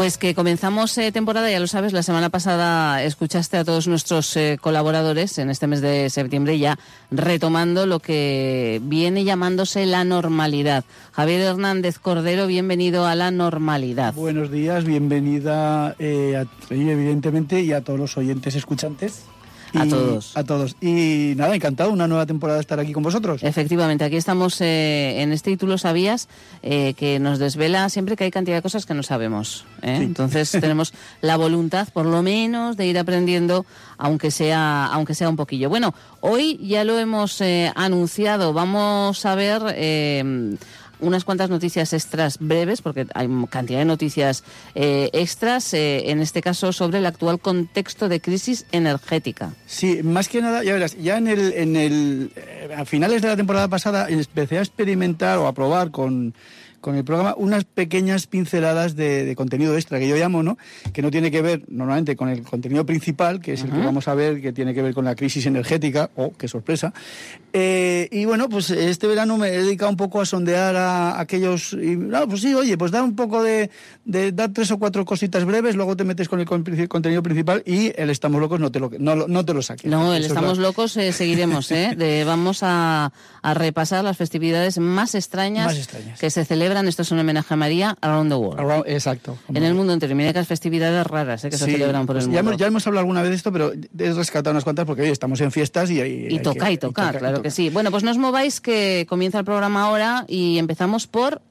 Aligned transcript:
Pues 0.00 0.16
que 0.16 0.34
comenzamos 0.34 0.96
eh, 0.96 1.12
temporada, 1.12 1.50
ya 1.50 1.60
lo 1.60 1.66
sabes, 1.66 1.92
la 1.92 2.02
semana 2.02 2.30
pasada 2.30 3.04
escuchaste 3.04 3.58
a 3.58 3.66
todos 3.66 3.86
nuestros 3.86 4.34
eh, 4.34 4.56
colaboradores 4.58 5.36
en 5.36 5.50
este 5.50 5.66
mes 5.66 5.82
de 5.82 6.08
septiembre 6.08 6.58
ya 6.58 6.78
retomando 7.10 7.84
lo 7.84 8.00
que 8.00 8.80
viene 8.82 9.24
llamándose 9.24 9.84
la 9.84 10.04
normalidad. 10.04 10.86
Javier 11.12 11.42
Hernández 11.42 11.98
Cordero, 11.98 12.46
bienvenido 12.46 13.04
a 13.04 13.14
la 13.14 13.30
normalidad. 13.30 14.14
Buenos 14.14 14.50
días, 14.50 14.86
bienvenida 14.86 15.94
eh, 15.98 16.34
a, 16.34 16.46
evidentemente 16.72 17.60
y 17.60 17.74
a 17.74 17.82
todos 17.82 17.98
los 17.98 18.16
oyentes 18.16 18.54
escuchantes. 18.54 19.24
A 19.74 19.86
todos. 19.86 20.36
A 20.36 20.44
todos. 20.44 20.76
Y 20.80 21.34
nada, 21.36 21.54
encantado, 21.54 21.90
una 21.90 22.08
nueva 22.08 22.26
temporada 22.26 22.58
de 22.58 22.62
estar 22.62 22.80
aquí 22.80 22.92
con 22.92 23.02
vosotros. 23.02 23.42
Efectivamente, 23.42 24.04
aquí 24.04 24.16
estamos 24.16 24.60
eh, 24.60 25.22
en 25.22 25.32
este 25.32 25.50
título, 25.50 25.78
sabías, 25.78 26.28
eh, 26.62 26.94
que 26.94 27.18
nos 27.18 27.38
desvela 27.38 27.88
siempre 27.88 28.16
que 28.16 28.24
hay 28.24 28.30
cantidad 28.30 28.56
de 28.56 28.62
cosas 28.62 28.86
que 28.86 28.94
no 28.94 29.02
sabemos. 29.02 29.64
¿eh? 29.82 29.98
Entonces 30.00 30.50
tenemos 30.60 30.92
la 31.20 31.36
voluntad, 31.36 31.88
por 31.92 32.06
lo 32.06 32.22
menos, 32.22 32.76
de 32.76 32.86
ir 32.86 32.98
aprendiendo, 32.98 33.64
aunque 33.98 34.30
sea, 34.30 34.86
aunque 34.86 35.14
sea 35.14 35.28
un 35.28 35.36
poquillo. 35.36 35.68
Bueno, 35.68 35.94
hoy 36.20 36.58
ya 36.62 36.84
lo 36.84 36.98
hemos 36.98 37.42
anunciado, 37.74 38.52
vamos 38.52 39.24
a 39.24 39.34
ver 39.34 39.60
unas 41.00 41.24
cuantas 41.24 41.50
noticias 41.50 41.92
extras 41.92 42.38
breves, 42.38 42.82
porque 42.82 43.06
hay 43.14 43.28
cantidad 43.48 43.78
de 43.78 43.84
noticias 43.84 44.44
eh, 44.74 45.10
extras, 45.12 45.72
eh, 45.74 46.10
en 46.10 46.20
este 46.20 46.42
caso 46.42 46.72
sobre 46.72 46.98
el 46.98 47.06
actual 47.06 47.40
contexto 47.40 48.08
de 48.08 48.20
crisis 48.20 48.66
energética. 48.72 49.52
Sí, 49.66 50.02
más 50.02 50.28
que 50.28 50.40
nada, 50.40 50.62
ya 50.64 50.74
verás, 50.74 50.96
ya 50.96 51.18
en 51.18 51.28
el, 51.28 51.52
en 51.52 51.76
el, 51.76 52.32
eh, 52.36 52.74
a 52.76 52.84
finales 52.84 53.22
de 53.22 53.28
la 53.28 53.36
temporada 53.36 53.68
pasada 53.68 54.08
empecé 54.08 54.58
a 54.58 54.62
experimentar 54.62 55.38
o 55.38 55.46
a 55.46 55.52
probar 55.52 55.90
con 55.90 56.34
con 56.80 56.96
el 56.96 57.04
programa 57.04 57.34
unas 57.36 57.64
pequeñas 57.64 58.26
pinceladas 58.26 58.96
de, 58.96 59.34
contenido 59.36 59.76
extra 59.76 59.98
que 59.98 60.08
yo 60.08 60.16
llamo, 60.16 60.42
¿no? 60.42 60.58
Que 60.92 61.02
no 61.02 61.10
tiene 61.10 61.30
que 61.30 61.42
ver 61.42 61.62
normalmente 61.68 62.16
con 62.16 62.28
el 62.28 62.42
contenido 62.42 62.84
principal, 62.86 63.40
que 63.40 63.54
es 63.54 63.62
el 63.62 63.70
que 63.70 63.78
vamos 63.78 64.08
a 64.08 64.14
ver, 64.14 64.40
que 64.40 64.52
tiene 64.52 64.74
que 64.74 64.82
ver 64.82 64.94
con 64.94 65.04
la 65.04 65.14
crisis 65.14 65.46
energética, 65.46 66.10
oh, 66.16 66.32
qué 66.36 66.48
sorpresa. 66.48 66.92
Eh, 67.52 68.08
y 68.10 68.24
bueno, 68.24 68.48
pues 68.48 68.70
este 68.70 69.06
verano 69.06 69.36
me 69.36 69.48
he 69.48 69.62
dedicado 69.62 69.90
un 69.90 69.96
poco 69.96 70.20
a 70.20 70.26
sondear 70.26 70.76
a 70.76 71.20
aquellos, 71.20 71.72
y, 71.72 71.96
no, 71.96 72.28
pues 72.28 72.42
sí, 72.42 72.54
oye, 72.54 72.76
pues 72.78 72.90
da 72.90 73.02
un 73.02 73.16
poco 73.16 73.42
de, 73.42 73.70
de 74.04 74.32
dar 74.32 74.52
tres 74.52 74.70
o 74.70 74.78
cuatro 74.78 75.04
cositas 75.04 75.44
breves, 75.44 75.76
luego 75.76 75.96
te 75.96 76.04
metes 76.04 76.28
con 76.28 76.40
el 76.40 76.46
contenido 76.46 77.22
principal 77.22 77.62
y 77.66 77.92
el 77.96 78.10
Estamos 78.10 78.40
Locos 78.40 78.60
no 78.60 78.70
te 78.70 78.80
lo, 78.80 78.90
no, 78.98 79.14
no 79.14 79.44
te 79.44 79.54
lo 79.54 79.62
saque. 79.62 79.88
No, 79.88 80.14
el 80.14 80.24
Estamos 80.24 80.58
Locos 80.58 80.96
eh, 80.96 81.12
seguiremos, 81.12 81.70
¿eh? 81.72 81.94
De, 81.96 82.24
vamos 82.24 82.62
a, 82.62 83.12
a, 83.42 83.54
repasar 83.54 84.04
las 84.04 84.16
festividades 84.16 84.78
más 84.78 85.14
extrañas, 85.14 85.66
más 85.66 85.78
extrañas. 85.78 86.18
que 86.18 86.30
se 86.30 86.44
celebran 86.44 86.69
esto 86.88 87.02
es 87.02 87.10
un 87.10 87.18
homenaje 87.18 87.54
a 87.54 87.56
María, 87.56 87.96
around 88.00 88.30
the 88.30 88.36
world. 88.36 88.84
exacto. 88.86 89.36
En 89.52 89.62
el 89.62 89.74
mundo 89.74 89.92
entero. 89.92 90.14
Mira 90.14 90.32
que 90.32 90.38
las 90.38 90.48
festividades 90.48 91.06
raras 91.06 91.44
¿eh? 91.44 91.50
que 91.50 91.58
se 91.58 91.66
celebran 91.66 92.06
por 92.06 92.16
el 92.16 92.22
ya 92.22 92.26
mundo. 92.26 92.40
Hemos, 92.40 92.56
ya 92.56 92.66
hemos 92.66 92.86
hablado 92.86 93.00
alguna 93.00 93.22
vez 93.22 93.30
de 93.30 93.36
esto, 93.36 93.52
pero 93.52 93.72
he 93.72 94.12
rescatado 94.12 94.52
unas 94.52 94.64
cuantas 94.64 94.86
porque 94.86 95.02
hoy 95.02 95.08
estamos 95.08 95.40
en 95.40 95.52
fiestas 95.52 95.90
y... 95.90 96.00
y, 96.00 96.38
toca, 96.40 96.70
y 96.70 96.78
toca, 96.78 97.12
claro 97.12 97.42
que 97.42 97.50
sí. 97.50 97.70
Bueno, 97.70 97.90
pues 97.90 98.02
no 98.02 98.10
os 98.10 98.18
mováis 98.18 98.60
que 98.60 99.06
comienza 99.08 99.38
el 99.38 99.44
programa 99.44 99.84
ahora 99.84 100.24
y 100.28 100.58
empezamos 100.58 101.06
por 101.06 101.42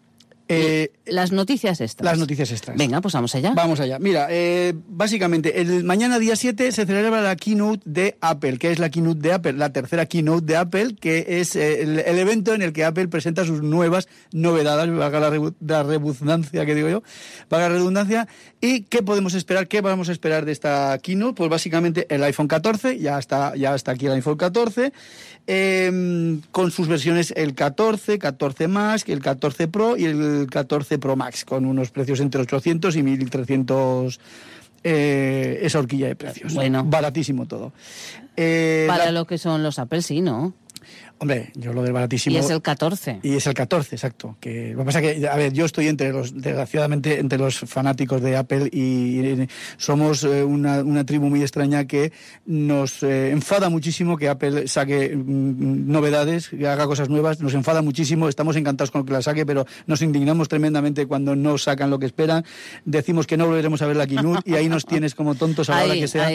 eh, 0.50 0.92
las 1.06 1.32
noticias 1.32 1.80
extras. 1.80 2.06
Las 2.06 2.18
noticias 2.18 2.52
extras. 2.52 2.76
Venga, 2.76 3.02
pues 3.02 3.14
vamos 3.14 3.36
allá. 3.36 3.54
Vamos 3.54 3.80
allá. 3.80 4.00
Mira, 4.00 4.28
eh, 4.32 4.74
básicamente, 4.88 5.62
el 5.62 5.84
mañana 5.84 6.18
día 6.18 6.36
7 6.36 6.72
se 6.72 6.88
celebra 6.88 7.22
la 7.22 7.36
keynote 7.36 7.84
de 7.86 8.18
Apple. 8.20 8.58
¿Qué 8.58 8.72
es 8.72 8.80
la 8.80 8.90
keynote 8.90 9.20
de 9.20 9.34
Apple? 9.34 9.54
La 9.54 9.72
tercera 9.72 10.08
keynote 10.08 10.46
de 10.48 10.58
Apple, 10.58 10.96
que 11.00 11.40
es 11.40 11.56
eh, 11.56 11.84
el, 11.84 12.18
evento 12.18 12.56
en 12.56 12.64
el 12.64 12.74
que 12.74 12.84
Apple 12.84 13.08
presenta 13.10 13.46
sus 13.46 13.62
nuevas 13.62 14.08
novedades, 14.32 14.92
valga 14.92 15.20
la, 15.20 15.54
la 15.60 15.84
redundancia 15.84 16.66
que 16.66 16.74
digo 16.74 16.90
yo, 16.90 17.04
valga 17.48 17.70
la 17.70 17.76
redundancia. 17.76 18.28
¿Y 18.60 18.82
qué 18.82 19.04
podemos 19.04 19.36
esperar? 19.36 19.68
¿Qué 19.68 19.82
vamos 19.82 20.10
a 20.10 20.12
esperar 20.14 20.46
de 20.46 20.52
esta 20.52 20.98
keynote? 20.98 21.36
Pues 21.36 21.50
básicamente 21.52 22.08
el 22.10 22.24
iPhone 22.24 22.48
14, 22.48 22.98
ya 22.98 23.20
está, 23.20 23.56
ya 23.56 23.76
está 23.76 23.92
aquí 23.92 24.08
el 24.08 24.14
iPhone 24.14 24.38
14. 24.38 24.94
Em, 25.52 26.42
con 26.52 26.70
sus 26.70 26.88
versiones 26.88 27.34
el 27.36 27.56
14, 27.56 28.20
14 28.20 28.68
más, 28.68 29.04
el 29.08 29.20
14 29.20 29.68
Pro 29.68 29.98
y 29.98 30.06
el 30.06 30.46
14 30.48 31.00
Pro 31.00 31.16
Max, 31.16 31.44
con 31.44 31.66
unos 31.66 31.90
precios 31.90 32.20
entre 32.20 32.42
800 32.42 32.96
y 32.96 33.02
1300 33.02 34.20
eh, 34.84 35.60
esa 35.64 35.80
horquilla 35.80 36.06
de 36.06 36.16
precios. 36.16 36.54
Bueno. 36.54 36.84
Baratísimo 36.86 37.48
todo. 37.48 37.74
Eh, 38.38 38.86
Para 38.88 39.10
lo 39.10 39.26
que 39.26 39.40
son 39.40 39.64
los 39.64 39.80
Apple, 39.80 40.04
sí, 40.04 40.22
¿no? 40.22 40.54
Hombre, 41.22 41.52
yo 41.56 41.74
lo 41.74 41.84
del 41.84 41.92
baratísimo. 41.92 42.34
Y 42.34 42.40
es 42.40 42.50
el 42.50 42.62
14. 42.62 43.20
Y 43.24 43.36
es 43.36 43.46
el 43.46 43.54
14, 43.54 43.96
exacto. 43.96 44.38
Que, 44.40 44.72
lo 44.72 44.80
que 44.80 44.86
pasa 44.86 45.02
que, 45.02 45.28
a 45.28 45.36
ver, 45.36 45.52
yo 45.52 45.66
estoy 45.66 45.90
entre 45.90 46.14
los, 46.14 46.34
desgraciadamente, 46.34 47.20
entre 47.20 47.38
los 47.38 47.60
fanáticos 47.60 48.22
de 48.22 48.38
Apple 48.38 48.70
y, 48.72 49.48
somos 49.78 50.24
eh, 50.24 50.44
una, 50.44 50.82
una, 50.82 51.06
tribu 51.06 51.30
muy 51.30 51.42
extraña 51.42 51.86
que 51.86 52.14
nos 52.46 53.04
eh, 53.04 53.32
enfada 53.32 53.70
muchísimo 53.70 54.18
que 54.18 54.30
Apple 54.30 54.68
saque 54.70 55.14
mm, 55.14 55.92
novedades, 55.92 56.50
que 56.50 56.68
haga 56.68 56.86
cosas 56.86 57.10
nuevas. 57.10 57.42
Nos 57.42 57.54
enfada 57.54 57.82
muchísimo, 57.82 58.30
estamos 58.30 58.56
encantados 58.56 58.92
con 58.92 59.06
que 59.06 59.12
la 59.12 59.22
saque, 59.22 59.46
pero 59.46 59.66
nos 59.88 60.02
indignamos 60.02 60.48
tremendamente 60.48 61.06
cuando 61.06 61.36
no 61.36 61.58
sacan 61.58 61.90
lo 61.90 62.00
que 62.00 62.06
esperan. 62.06 62.46
Decimos 62.86 63.28
que 63.28 63.36
no 63.36 63.46
volveremos 63.46 63.82
a 63.82 63.88
ver 63.88 63.98
la 63.98 64.08
keynote 64.08 64.50
y 64.50 64.56
ahí 64.56 64.70
nos 64.70 64.86
tienes 64.86 65.16
como 65.16 65.36
tontos 65.36 65.70
a 65.70 65.80
la 65.80 65.84
hora 65.84 65.94
que 65.96 66.08
sea. 66.08 66.30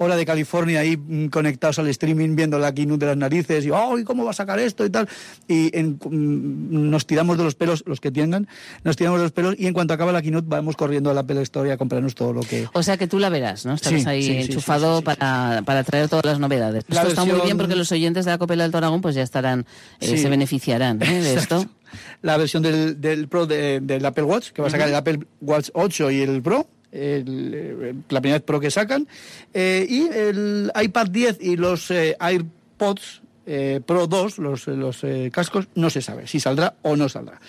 Hora 0.00 0.14
de 0.14 0.24
California 0.24 0.78
ahí 0.78 0.96
mm, 0.96 1.26
conectados 1.26 1.80
al 1.80 1.88
streaming 1.88 2.36
viendo 2.36 2.56
la 2.60 2.72
keynote 2.72 3.00
de 3.00 3.06
las 3.06 3.16
narices 3.16 3.66
y, 3.66 3.70
¡ay, 3.74 4.04
cómo 4.04 4.27
va 4.28 4.32
a 4.32 4.34
sacar 4.34 4.58
esto 4.58 4.84
y 4.84 4.90
tal! 4.90 5.08
Y 5.46 5.70
mm, 5.74 6.90
nos 6.90 7.06
tiramos 7.06 7.36
de 7.38 7.44
los 7.44 7.54
pelos, 7.54 7.82
los 7.86 8.00
que 8.00 8.10
tengan, 8.10 8.48
nos 8.84 8.96
tiramos 8.96 9.18
de 9.18 9.24
los 9.24 9.32
pelos 9.32 9.54
y 9.58 9.66
en 9.66 9.74
cuanto 9.74 9.94
acaba 9.94 10.12
la 10.12 10.22
keynote 10.22 10.46
vamos 10.48 10.76
corriendo 10.76 11.10
a 11.10 11.14
la 11.14 11.20
Apple 11.20 11.42
Store 11.42 11.72
a 11.72 11.76
comprarnos 11.76 12.14
todo 12.14 12.32
lo 12.32 12.40
que... 12.42 12.68
O 12.72 12.82
sea 12.82 12.96
que 12.96 13.06
tú 13.06 13.18
la 13.18 13.28
verás, 13.28 13.66
¿no? 13.66 13.74
Estarás 13.74 14.06
ahí 14.06 14.38
enchufado 14.38 15.02
para, 15.02 15.62
para, 15.64 15.84
traer 15.84 16.08
todas 16.08 16.24
las 16.24 16.38
novedades. 16.38 16.84
esto 16.88 17.08
está 17.08 17.24
muy 17.24 17.40
bien 17.40 17.56
porque 17.56 17.76
los 17.76 17.90
oyentes 17.92 18.24
de 18.24 18.30
la 18.30 18.38
Copela 18.38 18.62
del 18.64 18.72
Toragón 18.72 19.00
pues 19.00 19.14
ya 19.14 19.22
estarán, 19.22 19.66
eh, 20.00 20.16
se 20.16 20.28
beneficiarán 20.28 21.02
¿eh? 21.02 21.22
de 21.22 21.34
esto. 21.34 21.66
La 22.22 22.36
versión 22.36 22.62
del, 22.62 23.00
del 23.00 23.28
Pro 23.28 23.46
del 23.46 24.04
Apple 24.04 24.24
Watch, 24.24 24.50
que 24.50 24.60
va 24.60 24.68
a 24.68 24.70
sacar 24.70 24.88
el 24.88 24.94
Apple 24.94 25.20
Watch 25.40 25.70
8 25.72 26.10
y 26.10 26.20
el 26.20 26.42
Pro, 26.42 26.68
el, 26.92 28.02
la 28.08 28.20
primera 28.20 28.40
Pro 28.40 28.60
que 28.60 28.70
sacan, 28.70 29.08
eh, 29.54 29.86
y 29.88 30.08
el 30.08 30.72
iPad 30.80 31.08
10 31.08 31.38
y 31.40 31.56
los 31.56 31.90
eh, 31.90 32.16
AirPods 32.18 33.22
eh, 33.48 33.80
Pro 33.84 34.06
2, 34.06 34.38
los, 34.38 34.66
los 34.68 35.02
cascos, 35.32 35.68
no 35.74 35.90
se 35.90 36.02
sabe 36.02 36.26
si 36.26 36.38
saldrá 36.38 36.74
o 36.82 36.96
no 36.96 37.08
saldrá. 37.08 37.40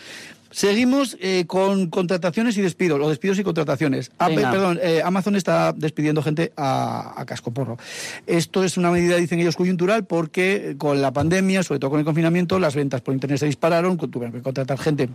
Seguimos 0.52 1.16
con 1.46 1.92
contrataciones 1.92 2.58
y 2.58 2.62
despidos, 2.62 3.00
o 3.00 3.08
despidos 3.08 3.38
y 3.38 3.44
contrataciones. 3.44 4.10
perdón, 4.18 4.80
Amazon 5.04 5.36
está 5.36 5.74
despidiendo 5.74 6.24
gente 6.24 6.54
a, 6.58 7.14
a, 7.22 7.26
casco 7.28 7.52
porro. 7.52 7.78
Esto 8.26 8.64
es 8.64 8.76
una 8.76 8.90
medida, 8.90 9.18
dicen 9.18 9.40
ellos, 9.40 9.56
coyuntural, 9.56 10.06
porque 10.06 10.74
con 10.80 11.04
la 11.04 11.14
pandemia, 11.14 11.62
sobre 11.62 11.80
todo 11.80 11.92
con 11.92 12.00
el 12.00 12.06
confinamiento, 12.06 12.58
las 12.58 12.74
ventas 12.74 13.02
por 13.02 13.14
Internet 13.14 13.38
se 13.38 13.46
dispararon, 13.46 13.96
tuvieron 13.98 14.32
que 14.32 14.42
contratar 14.42 14.80
gente 14.80 15.08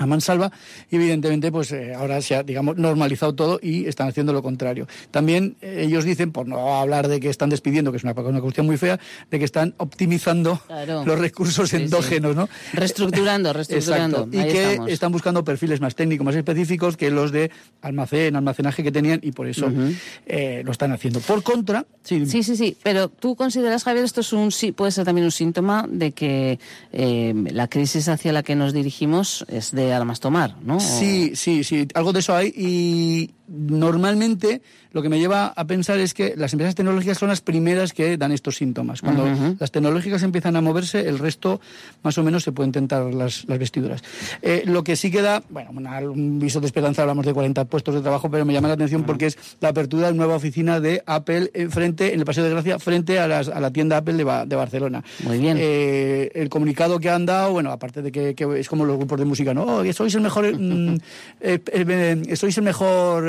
a 0.00 0.06
mansalva 0.06 0.50
y 0.90 0.96
evidentemente 0.96 1.52
pues 1.52 1.72
eh, 1.72 1.94
ahora 1.94 2.20
se 2.22 2.34
ha 2.34 2.42
digamos 2.42 2.76
normalizado 2.76 3.34
todo 3.34 3.60
y 3.62 3.86
están 3.86 4.08
haciendo 4.08 4.32
lo 4.32 4.42
contrario. 4.42 4.88
También 5.10 5.56
eh, 5.60 5.84
ellos 5.86 6.04
dicen, 6.04 6.32
por 6.32 6.48
no 6.48 6.76
hablar 6.80 7.08
de 7.08 7.20
que 7.20 7.28
están 7.28 7.50
despidiendo, 7.50 7.90
que 7.90 7.98
es 7.98 8.04
una, 8.04 8.12
una 8.12 8.40
cuestión 8.40 8.66
muy 8.66 8.78
fea, 8.78 8.98
de 9.30 9.38
que 9.38 9.44
están 9.44 9.74
optimizando 9.76 10.60
los 11.04 11.18
recursos 11.18 11.72
endógenos, 11.74 12.34
¿no? 12.34 12.48
Reestructurando, 12.72 13.52
reestructurando. 13.52 14.28
Y 14.32 14.42
que 14.44 14.80
están 14.88 15.12
buscando 15.12 15.44
perfiles 15.44 15.80
más 15.80 15.94
técnicos, 15.94 16.24
más 16.24 16.34
específicos 16.34 16.96
que 16.96 17.10
los 17.10 17.30
de 17.30 17.50
almacén, 17.82 18.36
almacenaje 18.36 18.82
que 18.82 18.92
tenían 18.92 19.20
y 19.22 19.32
por 19.32 19.46
eso 19.46 19.70
eh, 20.26 20.62
lo 20.64 20.72
están 20.72 20.92
haciendo. 20.92 21.20
Por 21.20 21.42
contra, 21.42 21.86
sí. 22.02 22.24
Sí, 22.24 22.42
sí, 22.42 22.56
sí, 22.56 22.76
pero 22.82 23.08
tú 23.08 23.36
consideras, 23.36 23.84
Javier, 23.84 24.04
esto 24.04 24.22
es 24.22 24.32
un 24.32 24.50
sí, 24.50 24.72
puede 24.72 24.92
ser 24.92 25.04
también 25.04 25.26
un 25.26 25.32
síntoma 25.32 25.86
de 25.88 26.12
que 26.12 26.58
la 26.92 27.68
crisis 27.68 28.08
hacia 28.08 28.32
la 28.32 28.42
que 28.42 28.56
nos 28.56 28.72
dirigimos 28.72 29.44
es 29.48 29.72
de 29.72 29.89
armas 29.92 30.20
tomar, 30.20 30.56
¿no? 30.62 30.80
Sí, 30.80 31.32
sí, 31.34 31.64
sí, 31.64 31.86
algo 31.94 32.12
de 32.12 32.20
eso 32.20 32.34
hay 32.34 32.52
y 32.56 33.30
normalmente 33.50 34.62
lo 34.92 35.02
que 35.02 35.08
me 35.08 35.18
lleva 35.18 35.46
a 35.46 35.66
pensar 35.66 35.98
es 35.98 36.14
que 36.14 36.34
las 36.36 36.52
empresas 36.52 36.74
tecnológicas 36.74 37.18
son 37.18 37.28
las 37.28 37.40
primeras 37.40 37.92
que 37.92 38.16
dan 38.16 38.32
estos 38.32 38.56
síntomas. 38.56 39.00
Cuando 39.00 39.26
las 39.58 39.70
tecnológicas 39.70 40.22
empiezan 40.22 40.56
a 40.56 40.60
moverse, 40.60 41.08
el 41.08 41.18
resto 41.18 41.60
más 42.02 42.18
o 42.18 42.24
menos 42.24 42.42
se 42.42 42.52
pueden 42.52 42.72
tentar 42.72 43.12
las, 43.14 43.46
vestiduras. 43.46 44.02
Eh, 44.42 44.62
lo 44.66 44.82
que 44.82 44.96
sí 44.96 45.10
queda, 45.10 45.42
bueno, 45.48 45.70
un 45.70 46.38
viso 46.40 46.60
de 46.60 46.66
esperanza, 46.66 47.02
hablamos 47.02 47.24
de 47.24 47.32
40 47.32 47.64
puestos 47.66 47.94
de 47.94 48.00
trabajo, 48.00 48.30
pero 48.30 48.44
me 48.44 48.52
llama 48.52 48.68
la 48.68 48.74
atención 48.74 49.04
porque 49.04 49.26
es 49.26 49.38
la 49.60 49.68
apertura 49.68 50.08
de 50.08 50.14
nueva 50.14 50.34
oficina 50.34 50.80
de 50.80 51.02
Apple 51.06 51.50
en, 51.54 51.70
frente, 51.70 52.12
en 52.12 52.20
el 52.20 52.24
Paseo 52.24 52.42
de 52.44 52.50
Gracia, 52.50 52.78
frente 52.78 53.18
a, 53.20 53.28
la 53.28 53.70
tienda 53.70 53.98
Apple 53.98 54.14
de, 54.14 54.56
Barcelona. 54.56 55.04
Muy 55.24 55.38
bien. 55.38 55.56
Eh, 55.60 56.30
el 56.34 56.48
comunicado 56.48 56.98
que 56.98 57.10
han 57.10 57.26
dado, 57.26 57.52
bueno, 57.52 57.70
aparte 57.70 58.02
de 58.02 58.10
que, 58.10 58.34
es 58.58 58.68
como 58.68 58.84
los 58.84 58.96
grupos 58.96 59.18
de 59.18 59.24
música, 59.24 59.54
¿no? 59.54 59.64
Oh, 59.64 59.92
sois 59.92 60.14
el 60.14 60.20
mejor, 60.20 60.52
mm, 60.52 60.96
eh, 61.40 62.34
sois 62.34 62.56
el 62.58 62.64
mejor 62.64 63.24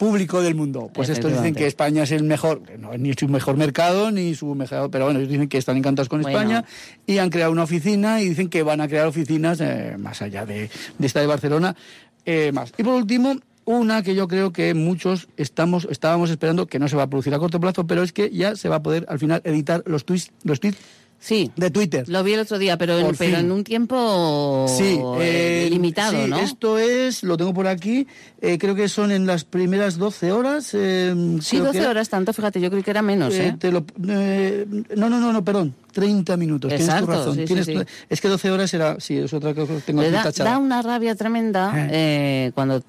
público 0.00 0.40
del 0.40 0.54
mundo. 0.54 0.90
Pues 0.94 1.10
estos 1.10 1.30
dicen 1.30 1.54
que 1.54 1.66
España 1.66 2.04
es 2.04 2.10
el 2.10 2.22
mejor, 2.22 2.62
no 2.78 2.94
es 2.94 3.00
ni 3.00 3.12
su 3.12 3.28
mejor 3.28 3.58
mercado, 3.58 4.10
ni 4.10 4.34
su 4.34 4.54
mejor, 4.54 4.90
pero 4.90 5.04
bueno, 5.04 5.20
ellos 5.20 5.30
dicen 5.30 5.46
que 5.46 5.58
están 5.58 5.76
encantados 5.76 6.08
con 6.08 6.22
España 6.22 6.64
y 7.06 7.18
han 7.18 7.28
creado 7.28 7.52
una 7.52 7.64
oficina 7.64 8.22
y 8.22 8.30
dicen 8.30 8.48
que 8.48 8.62
van 8.62 8.80
a 8.80 8.88
crear 8.88 9.06
oficinas 9.06 9.60
eh, 9.60 9.96
más 9.98 10.22
allá 10.22 10.46
de, 10.46 10.70
esta 11.02 11.20
de 11.20 11.26
Barcelona. 11.26 11.76
Eh, 12.24 12.50
más. 12.50 12.72
Y 12.78 12.82
por 12.82 12.94
último, 12.94 13.36
una 13.66 14.02
que 14.02 14.14
yo 14.14 14.26
creo 14.26 14.54
que 14.54 14.72
muchos 14.72 15.28
estamos, 15.36 15.86
estábamos 15.90 16.30
esperando, 16.30 16.66
que 16.66 16.78
no 16.78 16.88
se 16.88 16.96
va 16.96 17.02
a 17.02 17.06
producir 17.10 17.34
a 17.34 17.38
corto 17.38 17.60
plazo, 17.60 17.86
pero 17.86 18.02
es 18.02 18.14
que 18.14 18.30
ya 18.30 18.56
se 18.56 18.70
va 18.70 18.76
a 18.76 18.82
poder 18.82 19.04
al 19.06 19.18
final 19.18 19.42
editar 19.44 19.82
los 19.84 20.06
tweets, 20.06 20.30
los 20.44 20.60
tweets 20.60 20.78
Sí. 21.20 21.52
De 21.54 21.70
Twitter. 21.70 22.08
Lo 22.08 22.24
vi 22.24 22.32
el 22.32 22.40
otro 22.40 22.58
día, 22.58 22.78
pero, 22.78 22.98
en, 22.98 23.14
pero 23.14 23.36
en 23.36 23.52
un 23.52 23.62
tiempo 23.62 24.66
sí, 24.68 24.98
eh, 25.20 25.68
limitado, 25.70 26.12
sí, 26.12 26.32
Esto 26.42 26.78
es, 26.78 27.22
lo 27.22 27.36
tengo 27.36 27.52
por 27.52 27.66
aquí, 27.66 28.06
eh, 28.40 28.56
creo 28.56 28.74
que 28.74 28.88
son 28.88 29.12
en 29.12 29.26
las 29.26 29.44
primeras 29.44 29.98
12 29.98 30.32
horas. 30.32 30.70
Eh, 30.72 31.14
sí, 31.42 31.58
12 31.58 31.86
horas 31.86 32.08
tanto, 32.08 32.32
fíjate, 32.32 32.58
yo 32.58 32.70
creo 32.70 32.82
que 32.82 32.90
era 32.90 33.02
menos, 33.02 33.34
¿eh? 33.34 33.54
no, 33.60 35.10
no, 35.10 35.20
no, 35.20 35.32
no, 35.32 35.44
perdón. 35.44 35.74
30 35.92 36.36
minutos. 36.36 36.72
Exacto, 36.72 37.32
tienes 37.32 37.48
tu 37.48 37.72
razón. 37.72 37.86
Sí, 37.86 37.94
es 38.08 38.20
que 38.20 38.28
12 38.28 38.50
horas 38.52 38.72
era. 38.72 39.00
Sí, 39.00 39.18
es 39.18 39.32
otra 39.34 39.52
cosa 39.54 39.74
que 39.74 39.80
tengo 39.80 40.08
da, 40.08 40.30
da 40.30 40.58
una 40.58 40.82
rabia 40.82 41.16
tremenda 41.16 42.52
cuando 42.54 42.80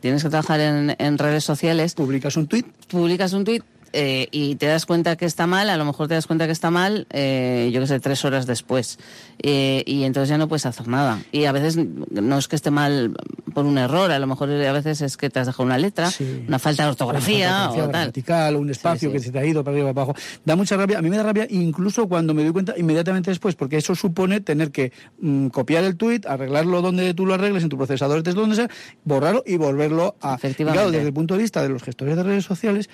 tienes 0.00 0.24
que 0.24 0.28
trabajar 0.28 0.58
en, 0.58 0.96
en 0.98 1.16
redes 1.16 1.44
sociales. 1.44 1.94
Publicas 1.94 2.36
un 2.36 2.48
tweet. 2.48 2.64
Publicas 2.88 3.34
un 3.34 3.44
tweet 3.44 3.62
eh, 3.96 4.26
y 4.32 4.56
te 4.56 4.66
das 4.66 4.86
cuenta 4.86 5.14
que 5.14 5.24
está 5.24 5.46
mal, 5.46 5.70
a 5.70 5.76
lo 5.76 5.84
mejor 5.84 6.08
te 6.08 6.14
das 6.14 6.26
cuenta 6.26 6.46
que 6.46 6.52
está 6.52 6.70
mal, 6.72 7.06
eh, 7.10 7.70
yo 7.72 7.80
que 7.80 7.86
sé, 7.86 8.00
tres 8.00 8.24
horas 8.24 8.44
después. 8.44 8.98
Eh, 9.40 9.84
y 9.86 10.02
entonces 10.02 10.28
ya 10.28 10.36
no 10.36 10.48
puedes 10.48 10.66
hacer 10.66 10.88
nada. 10.88 11.22
Y 11.30 11.44
a 11.44 11.52
veces 11.52 11.76
no 11.76 12.38
es 12.38 12.48
que 12.48 12.56
esté 12.56 12.72
mal 12.72 13.14
por 13.54 13.66
un 13.66 13.78
error, 13.78 14.10
a 14.10 14.18
lo 14.18 14.26
mejor 14.26 14.50
a 14.50 14.72
veces 14.72 15.00
es 15.00 15.16
que 15.16 15.30
te 15.30 15.38
has 15.38 15.46
dejado 15.46 15.64
una 15.64 15.78
letra, 15.78 16.10
una 16.48 16.58
falta 16.58 16.82
de 16.82 16.88
ortografía, 16.88 17.70
o 17.70 17.88
tal. 17.88 18.56
un 18.56 18.70
espacio 18.70 19.12
que 19.12 19.20
se 19.20 19.30
te 19.30 19.38
ha 19.38 19.46
ido 19.46 19.62
para 19.62 19.76
arriba 19.76 19.94
para 19.94 20.06
abajo. 20.06 20.20
Da 20.44 20.56
mucha 20.56 20.76
rabia, 20.76 20.98
a 20.98 21.02
mí 21.02 21.08
me 21.08 21.16
da 21.16 21.22
rabia 21.22 21.46
incluso 21.48 22.08
cuando 22.08 22.34
me 22.34 22.42
doy 22.42 22.52
cuenta 22.52 22.74
inmediatamente 22.76 23.30
después, 23.30 23.54
porque 23.54 23.76
eso 23.76 23.94
supone 23.94 24.40
tener 24.40 24.72
que 24.72 24.92
mm, 25.20 25.48
copiar 25.48 25.84
el 25.84 25.96
tweet, 25.96 26.22
arreglarlo 26.26 26.82
donde 26.82 27.14
tú 27.14 27.26
lo 27.26 27.34
arregles, 27.34 27.62
en 27.62 27.68
tu 27.68 27.76
procesador, 27.76 28.24
desde 28.24 28.40
donde 28.40 28.56
sea, 28.56 28.68
borrarlo 29.04 29.44
y 29.46 29.56
volverlo 29.56 30.16
a... 30.20 30.34
Efectivamente. 30.34 30.90
desde 30.90 31.06
el 31.06 31.14
punto 31.14 31.34
de 31.34 31.42
vista 31.42 31.62
de 31.62 31.68
los 31.68 31.82
gestores 31.84 32.16
de 32.16 32.24
redes 32.24 32.44
sociales, 32.44 32.90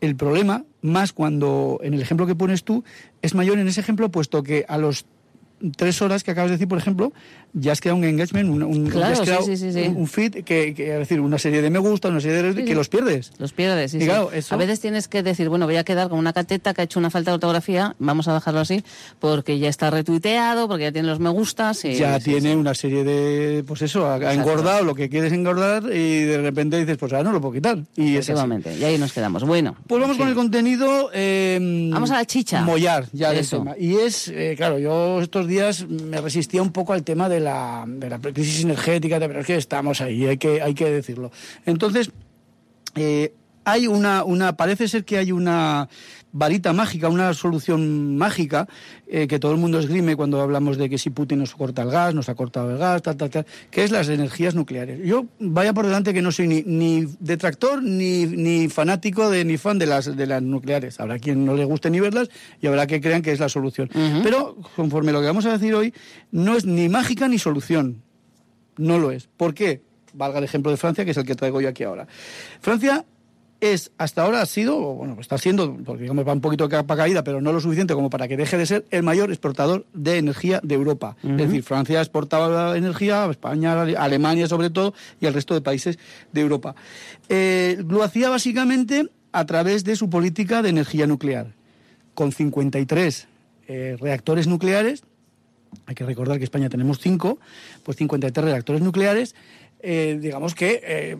el 0.00 0.16
problema, 0.16 0.64
más 0.82 1.12
cuando 1.12 1.80
en 1.82 1.94
el 1.94 2.02
ejemplo 2.02 2.26
que 2.26 2.34
pones 2.34 2.64
tú, 2.64 2.84
es 3.22 3.34
mayor 3.34 3.58
en 3.58 3.68
ese 3.68 3.80
ejemplo, 3.80 4.10
puesto 4.10 4.42
que 4.42 4.64
a 4.68 4.78
los 4.78 5.06
tres 5.76 6.02
horas 6.02 6.22
que 6.22 6.30
acabas 6.30 6.50
de 6.50 6.56
decir, 6.56 6.68
por 6.68 6.78
ejemplo, 6.78 7.12
ya 7.52 7.72
has 7.72 7.80
creado 7.80 7.96
un 7.96 8.04
engagement, 8.04 8.50
un, 8.50 8.62
un, 8.62 8.92
un, 9.96 10.06
feed, 10.06 10.44
que, 10.44 10.68
es 10.68 10.98
decir, 10.98 11.20
una 11.20 11.38
serie 11.38 11.62
de 11.62 11.70
me 11.70 11.78
gusta, 11.78 12.08
una 12.08 12.20
serie 12.20 12.42
de 12.42 12.64
que 12.64 12.74
los 12.74 12.88
pierdes. 12.88 13.32
Los 13.38 13.52
pierdes, 13.52 13.92
sí, 13.92 14.08
A 14.08 14.56
veces 14.56 14.80
tienes 14.80 15.08
que 15.08 15.22
decir, 15.22 15.48
bueno, 15.48 15.64
voy 15.64 15.76
a 15.76 15.84
quedar 15.84 16.10
con 16.10 16.18
una 16.18 16.34
cateta 16.34 16.74
que 16.74 16.82
ha 16.82 16.84
hecho 16.84 16.98
una 16.98 17.10
falta 17.10 17.30
de 17.30 17.36
ortografía, 17.36 17.96
vamos 17.98 18.28
a 18.28 18.34
dejarlo 18.34 18.60
así, 18.60 18.84
porque 19.20 19.58
ya 19.58 19.68
está 19.68 19.90
retuiteado, 19.90 20.68
porque 20.68 20.84
ya 20.84 20.92
tiene 20.92 21.08
los 21.08 21.18
me 21.18 21.30
gustas. 21.30 21.84
Y, 21.86 21.94
ya 21.94 22.20
tiene 22.20 22.54
una 22.54 22.74
serie 22.74 23.04
de, 23.04 23.64
pues 23.66 23.80
eso, 23.82 24.10
ha, 24.10 24.34
engordado 24.34 24.84
lo 24.84 24.94
que 24.94 25.08
quieres 25.08 25.32
engordar 25.32 25.84
y 25.84 26.24
de 26.24 26.38
repente 26.42 26.78
dices, 26.78 26.98
pues 26.98 27.12
ahora 27.12 27.24
no 27.24 27.32
lo 27.32 27.40
puedo 27.40 27.54
quitar. 27.54 27.78
Y 27.96 28.16
Efectivamente, 28.16 28.76
y 28.76 28.84
ahí 28.84 28.98
nos 28.98 29.12
quedamos. 29.12 29.44
Bueno. 29.44 29.76
Pues 29.86 30.00
vamos 30.00 30.18
con 30.18 30.28
el 30.28 30.34
contenido. 30.34 31.10
Em, 31.12 31.90
vamos 31.90 32.10
a 32.10 32.14
la 32.14 32.24
chicha. 32.26 32.62
Mollar, 32.62 33.06
ya 33.12 33.32
eso. 33.32 33.58
tema. 33.58 33.74
Y 33.78 33.94
es, 33.96 34.28
eh, 34.28 34.54
claro, 34.56 34.78
yo 34.78 35.22
estos 35.22 35.45
días 35.46 35.86
me 35.88 36.20
resistía 36.20 36.62
un 36.62 36.72
poco 36.72 36.92
al 36.92 37.02
tema 37.02 37.28
de 37.28 37.40
la, 37.40 37.84
de 37.86 38.10
la 38.10 38.18
crisis 38.18 38.64
energética, 38.64 39.18
pero 39.20 39.40
es 39.40 39.46
que 39.46 39.56
estamos 39.56 40.00
ahí, 40.00 40.26
hay 40.26 40.38
que, 40.38 40.62
hay 40.62 40.74
que 40.74 40.90
decirlo. 40.90 41.30
Entonces, 41.64 42.10
eh, 42.94 43.32
hay 43.64 43.88
una, 43.88 44.24
una, 44.24 44.56
parece 44.56 44.88
ser 44.88 45.04
que 45.04 45.18
hay 45.18 45.32
una 45.32 45.88
varita 46.36 46.72
mágica, 46.72 47.08
una 47.08 47.32
solución 47.32 48.16
mágica 48.16 48.68
eh, 49.06 49.26
que 49.26 49.38
todo 49.38 49.52
el 49.52 49.58
mundo 49.58 49.78
esgrime 49.78 50.16
cuando 50.16 50.40
hablamos 50.40 50.76
de 50.76 50.90
que 50.90 50.98
si 50.98 51.10
Putin 51.10 51.38
nos 51.38 51.54
corta 51.54 51.82
el 51.82 51.90
gas, 51.90 52.14
nos 52.14 52.28
ha 52.28 52.34
cortado 52.34 52.70
el 52.70 52.78
gas, 52.78 53.02
tal, 53.02 53.16
tal, 53.16 53.30
tal, 53.30 53.46
que 53.70 53.84
es 53.84 53.90
las 53.90 54.08
energías 54.08 54.54
nucleares. 54.54 55.00
Yo 55.02 55.26
vaya 55.40 55.72
por 55.72 55.86
delante 55.86 56.12
que 56.12 56.20
no 56.20 56.30
soy 56.32 56.48
ni, 56.48 56.62
ni 56.62 57.06
detractor 57.20 57.82
ni, 57.82 58.26
ni 58.26 58.68
fanático 58.68 59.30
de, 59.30 59.44
ni 59.44 59.56
fan 59.56 59.78
de 59.78 59.86
las, 59.86 60.14
de 60.14 60.26
las 60.26 60.42
nucleares. 60.42 61.00
Habrá 61.00 61.18
quien 61.18 61.44
no 61.44 61.54
le 61.54 61.64
guste 61.64 61.90
ni 61.90 62.00
verlas 62.00 62.28
y 62.60 62.66
habrá 62.66 62.86
que 62.86 63.00
crean 63.00 63.22
que 63.22 63.32
es 63.32 63.40
la 63.40 63.48
solución. 63.48 63.88
Pero 64.22 64.56
conforme 64.76 65.12
lo 65.12 65.20
que 65.20 65.26
vamos 65.26 65.46
a 65.46 65.52
decir 65.52 65.74
hoy, 65.74 65.94
no 66.32 66.56
es 66.56 66.66
ni 66.66 66.88
mágica 66.88 67.28
ni 67.28 67.38
solución. 67.38 68.02
No 68.76 68.98
lo 68.98 69.10
es. 69.10 69.28
¿Por 69.36 69.54
qué? 69.54 69.80
Valga 70.12 70.38
el 70.38 70.44
ejemplo 70.44 70.70
de 70.70 70.76
Francia, 70.76 71.04
que 71.04 71.12
es 71.12 71.16
el 71.16 71.24
que 71.24 71.34
traigo 71.34 71.60
yo 71.60 71.68
aquí 71.68 71.84
ahora. 71.84 72.06
Francia 72.60 73.04
es, 73.72 73.92
hasta 73.98 74.22
ahora 74.22 74.42
ha 74.42 74.46
sido, 74.46 74.76
bueno, 74.76 75.16
está 75.20 75.38
siendo, 75.38 75.76
porque 75.84 76.02
digamos 76.02 76.26
va 76.26 76.32
un 76.32 76.40
poquito 76.40 76.64
de 76.64 76.70
capa 76.70 76.96
caída, 76.96 77.22
pero 77.24 77.40
no 77.40 77.52
lo 77.52 77.60
suficiente 77.60 77.94
como 77.94 78.10
para 78.10 78.28
que 78.28 78.36
deje 78.36 78.56
de 78.58 78.66
ser 78.66 78.84
el 78.90 79.02
mayor 79.02 79.30
exportador 79.30 79.86
de 79.92 80.18
energía 80.18 80.60
de 80.62 80.74
Europa. 80.74 81.16
Es 81.22 81.36
decir, 81.36 81.62
Francia 81.62 82.00
exportaba 82.00 82.76
energía, 82.76 83.26
España, 83.30 83.82
Alemania 83.82 84.48
sobre 84.48 84.70
todo, 84.70 84.94
y 85.20 85.26
el 85.26 85.34
resto 85.34 85.54
de 85.54 85.60
países 85.60 85.98
de 86.32 86.40
Europa. 86.40 86.74
Eh, 87.28 87.82
lo 87.88 88.02
hacía 88.02 88.30
básicamente 88.30 89.08
a 89.32 89.44
través 89.44 89.84
de 89.84 89.96
su 89.96 90.08
política 90.08 90.62
de 90.62 90.70
energía 90.70 91.06
nuclear, 91.06 91.54
con 92.14 92.32
53 92.32 93.28
eh, 93.68 93.96
reactores 94.00 94.46
nucleares. 94.46 95.04
Hay 95.86 95.94
que 95.94 96.04
recordar 96.04 96.38
que 96.38 96.44
España 96.44 96.68
tenemos 96.68 97.00
5, 97.00 97.38
pues 97.82 97.98
53 97.98 98.44
reactores 98.44 98.80
nucleares 98.80 99.34
eh, 99.80 100.18
digamos 100.20 100.54
que 100.54 100.80
eh, 100.82 101.16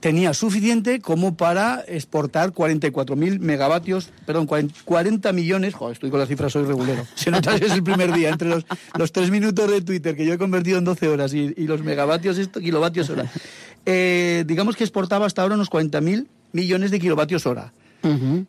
tenía 0.00 0.32
suficiente 0.32 0.98
como 1.00 1.36
para 1.36 1.84
exportar 1.86 2.52
44.000 2.52 3.38
megavatios, 3.38 4.10
perdón, 4.24 4.46
40 4.46 5.32
millones, 5.32 5.74
joder, 5.74 5.92
estoy 5.92 6.10
con 6.10 6.18
las 6.18 6.28
cifras, 6.28 6.52
soy 6.52 6.64
regulero, 6.64 7.06
se 7.14 7.30
nota 7.30 7.58
que 7.58 7.66
es 7.66 7.72
el 7.72 7.82
primer 7.82 8.12
día, 8.12 8.30
entre 8.30 8.48
los, 8.48 8.66
los 8.96 9.12
3 9.12 9.30
minutos 9.30 9.70
de 9.70 9.82
Twitter 9.82 10.16
que 10.16 10.24
yo 10.24 10.32
he 10.32 10.38
convertido 10.38 10.78
en 10.78 10.84
12 10.84 11.08
horas 11.08 11.34
y, 11.34 11.54
los 11.66 11.82
megavatios, 11.82 12.38
esto, 12.38 12.60
kilovatios 12.60 13.10
hora, 13.10 13.30
eh, 13.84 14.44
digamos 14.46 14.74
que 14.74 14.84
exportaba 14.84 15.26
hasta 15.26 15.42
ahora 15.42 15.54
unos 15.54 15.70
40.000 15.70 16.26
millones 16.52 16.90
de 16.90 16.98
kilovatios 16.98 17.46
hora. 17.46 17.72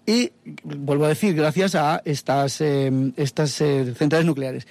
Y 0.06 0.32
vuelvo 0.64 1.06
a 1.06 1.10
decir, 1.10 1.34
gracias 1.36 1.76
a 1.76 2.02
estas, 2.06 2.62
estas 2.62 3.52
centrales 3.52 4.26
nucleares. 4.26 4.68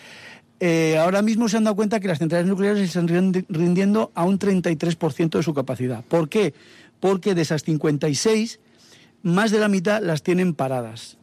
Eh, 0.60 0.98
ahora 0.98 1.22
mismo 1.22 1.48
se 1.48 1.56
han 1.56 1.64
dado 1.64 1.76
cuenta 1.76 2.00
que 2.00 2.08
las 2.08 2.18
centrales 2.18 2.46
nucleares 2.46 2.82
están 2.82 3.08
rindiendo 3.48 4.10
a 4.14 4.24
un 4.24 4.38
33% 4.38 5.30
de 5.36 5.42
su 5.42 5.54
capacidad. 5.54 6.02
¿Por 6.04 6.28
qué? 6.28 6.54
Porque 7.00 7.34
de 7.34 7.42
esas 7.42 7.62
56, 7.62 8.58
más 9.22 9.50
de 9.50 9.60
la 9.60 9.68
mitad 9.68 10.02
las 10.02 10.22
tienen 10.22 10.54
paradas. 10.54 11.16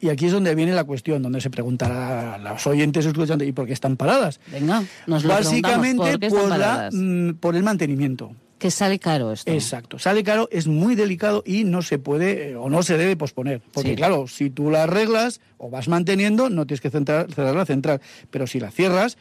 Y 0.00 0.08
aquí 0.08 0.26
es 0.26 0.32
donde 0.32 0.52
viene 0.56 0.72
la 0.72 0.82
cuestión, 0.82 1.22
donde 1.22 1.40
se 1.40 1.48
preguntará 1.48 2.34
a 2.34 2.38
los 2.38 2.66
oyentes 2.66 3.06
escuchando, 3.06 3.44
¿y 3.44 3.52
por 3.52 3.66
qué 3.66 3.72
están 3.72 3.96
paradas? 3.96 4.40
Venga, 4.50 4.82
nos 5.06 5.22
lo 5.22 5.28
Básicamente 5.28 6.18
por, 6.28 6.50
mm, 6.92 7.34
por 7.34 7.54
el 7.54 7.62
mantenimiento. 7.62 8.34
Que 8.60 8.70
sale 8.70 8.98
caro 8.98 9.32
esto. 9.32 9.50
Exacto, 9.50 9.98
sale 9.98 10.22
caro, 10.22 10.46
es 10.52 10.66
muy 10.66 10.94
delicado 10.94 11.42
y 11.46 11.64
no 11.64 11.80
se 11.80 11.98
puede 11.98 12.50
eh, 12.50 12.56
o 12.56 12.68
no 12.68 12.82
se 12.82 12.98
debe 12.98 13.16
posponer. 13.16 13.62
Porque 13.72 13.94
claro, 13.96 14.28
si 14.28 14.50
tú 14.50 14.70
la 14.70 14.82
arreglas 14.82 15.40
o 15.56 15.70
vas 15.70 15.88
manteniendo, 15.88 16.50
no 16.50 16.66
tienes 16.66 16.82
que 16.82 16.90
cerrar 16.90 17.56
la 17.56 17.64
central. 17.64 18.02
Pero 18.30 18.46
si 18.46 18.60
la 18.60 18.70
cierras, 18.70 19.16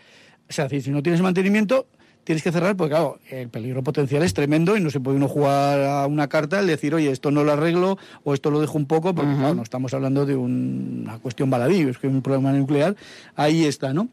o 0.50 0.54
sea, 0.54 0.68
si 0.68 0.92
no 0.92 1.02
tienes 1.02 1.22
mantenimiento, 1.22 1.88
tienes 2.26 2.44
que 2.44 2.52
cerrar 2.52 2.76
porque, 2.76 2.92
claro, 2.92 3.18
el 3.30 3.48
peligro 3.48 3.82
potencial 3.82 4.24
es 4.24 4.34
tremendo 4.34 4.76
y 4.76 4.82
no 4.82 4.90
se 4.90 5.00
puede 5.00 5.16
uno 5.16 5.30
jugar 5.30 5.84
a 5.84 6.06
una 6.06 6.28
carta 6.28 6.62
y 6.62 6.68
decir, 6.68 6.94
oye, 6.94 7.10
esto 7.10 7.32
no 7.32 7.46
lo 7.46 7.54
arreglo 7.54 7.98
o 8.26 8.34
esto 8.34 8.52
lo 8.52 8.60
dejo 8.60 8.78
un 8.78 8.88
poco, 8.88 9.16
porque, 9.16 9.34
claro, 9.36 9.56
no 9.56 9.64
estamos 9.64 9.94
hablando 9.94 10.26
de 10.26 10.36
una 10.36 11.18
cuestión 11.20 11.50
baladí, 11.50 11.82
es 11.84 11.98
que 11.98 12.08
un 12.08 12.22
problema 12.22 12.52
nuclear 12.52 12.98
ahí 13.36 13.64
está, 13.64 13.94
¿no? 13.94 14.10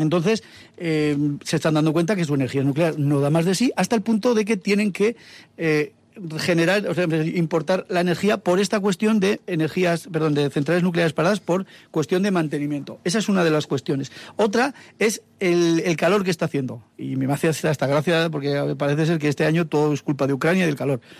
Entonces, 0.00 0.42
eh, 0.76 1.16
se 1.44 1.56
están 1.56 1.74
dando 1.74 1.92
cuenta 1.92 2.16
que 2.16 2.24
su 2.24 2.34
energía 2.34 2.62
nuclear 2.62 2.98
no 2.98 3.20
da 3.20 3.30
más 3.30 3.44
de 3.44 3.54
sí, 3.54 3.72
hasta 3.76 3.96
el 3.96 4.02
punto 4.02 4.34
de 4.34 4.44
que 4.44 4.56
tienen 4.56 4.92
que 4.92 5.16
eh, 5.56 5.92
generar, 6.38 6.86
o 6.86 6.94
sea, 6.94 7.04
importar 7.04 7.86
la 7.88 8.00
energía 8.00 8.38
por 8.38 8.60
esta 8.60 8.80
cuestión 8.80 9.20
de 9.20 9.40
energías, 9.46 10.08
perdón, 10.10 10.34
de 10.34 10.50
centrales 10.50 10.82
nucleares 10.82 11.12
paradas 11.12 11.40
por 11.40 11.66
cuestión 11.90 12.22
de 12.22 12.30
mantenimiento. 12.30 12.98
Esa 13.04 13.18
es 13.18 13.28
una 13.28 13.44
de 13.44 13.50
las 13.50 13.66
cuestiones. 13.66 14.12
Otra 14.36 14.74
es 14.98 15.22
el, 15.40 15.80
el 15.84 15.96
calor 15.96 16.24
que 16.24 16.30
está 16.30 16.46
haciendo. 16.46 16.82
Y 16.98 17.16
me 17.16 17.32
hace 17.32 17.48
hasta 17.48 17.86
gracia 17.86 18.28
porque 18.30 18.74
parece 18.76 19.06
ser 19.06 19.18
que 19.18 19.28
este 19.28 19.46
año 19.46 19.66
todo 19.66 19.92
es 19.92 20.02
culpa 20.02 20.26
de 20.26 20.34
Ucrania 20.34 20.64
y 20.64 20.66
del 20.66 20.76
calor. 20.76 21.00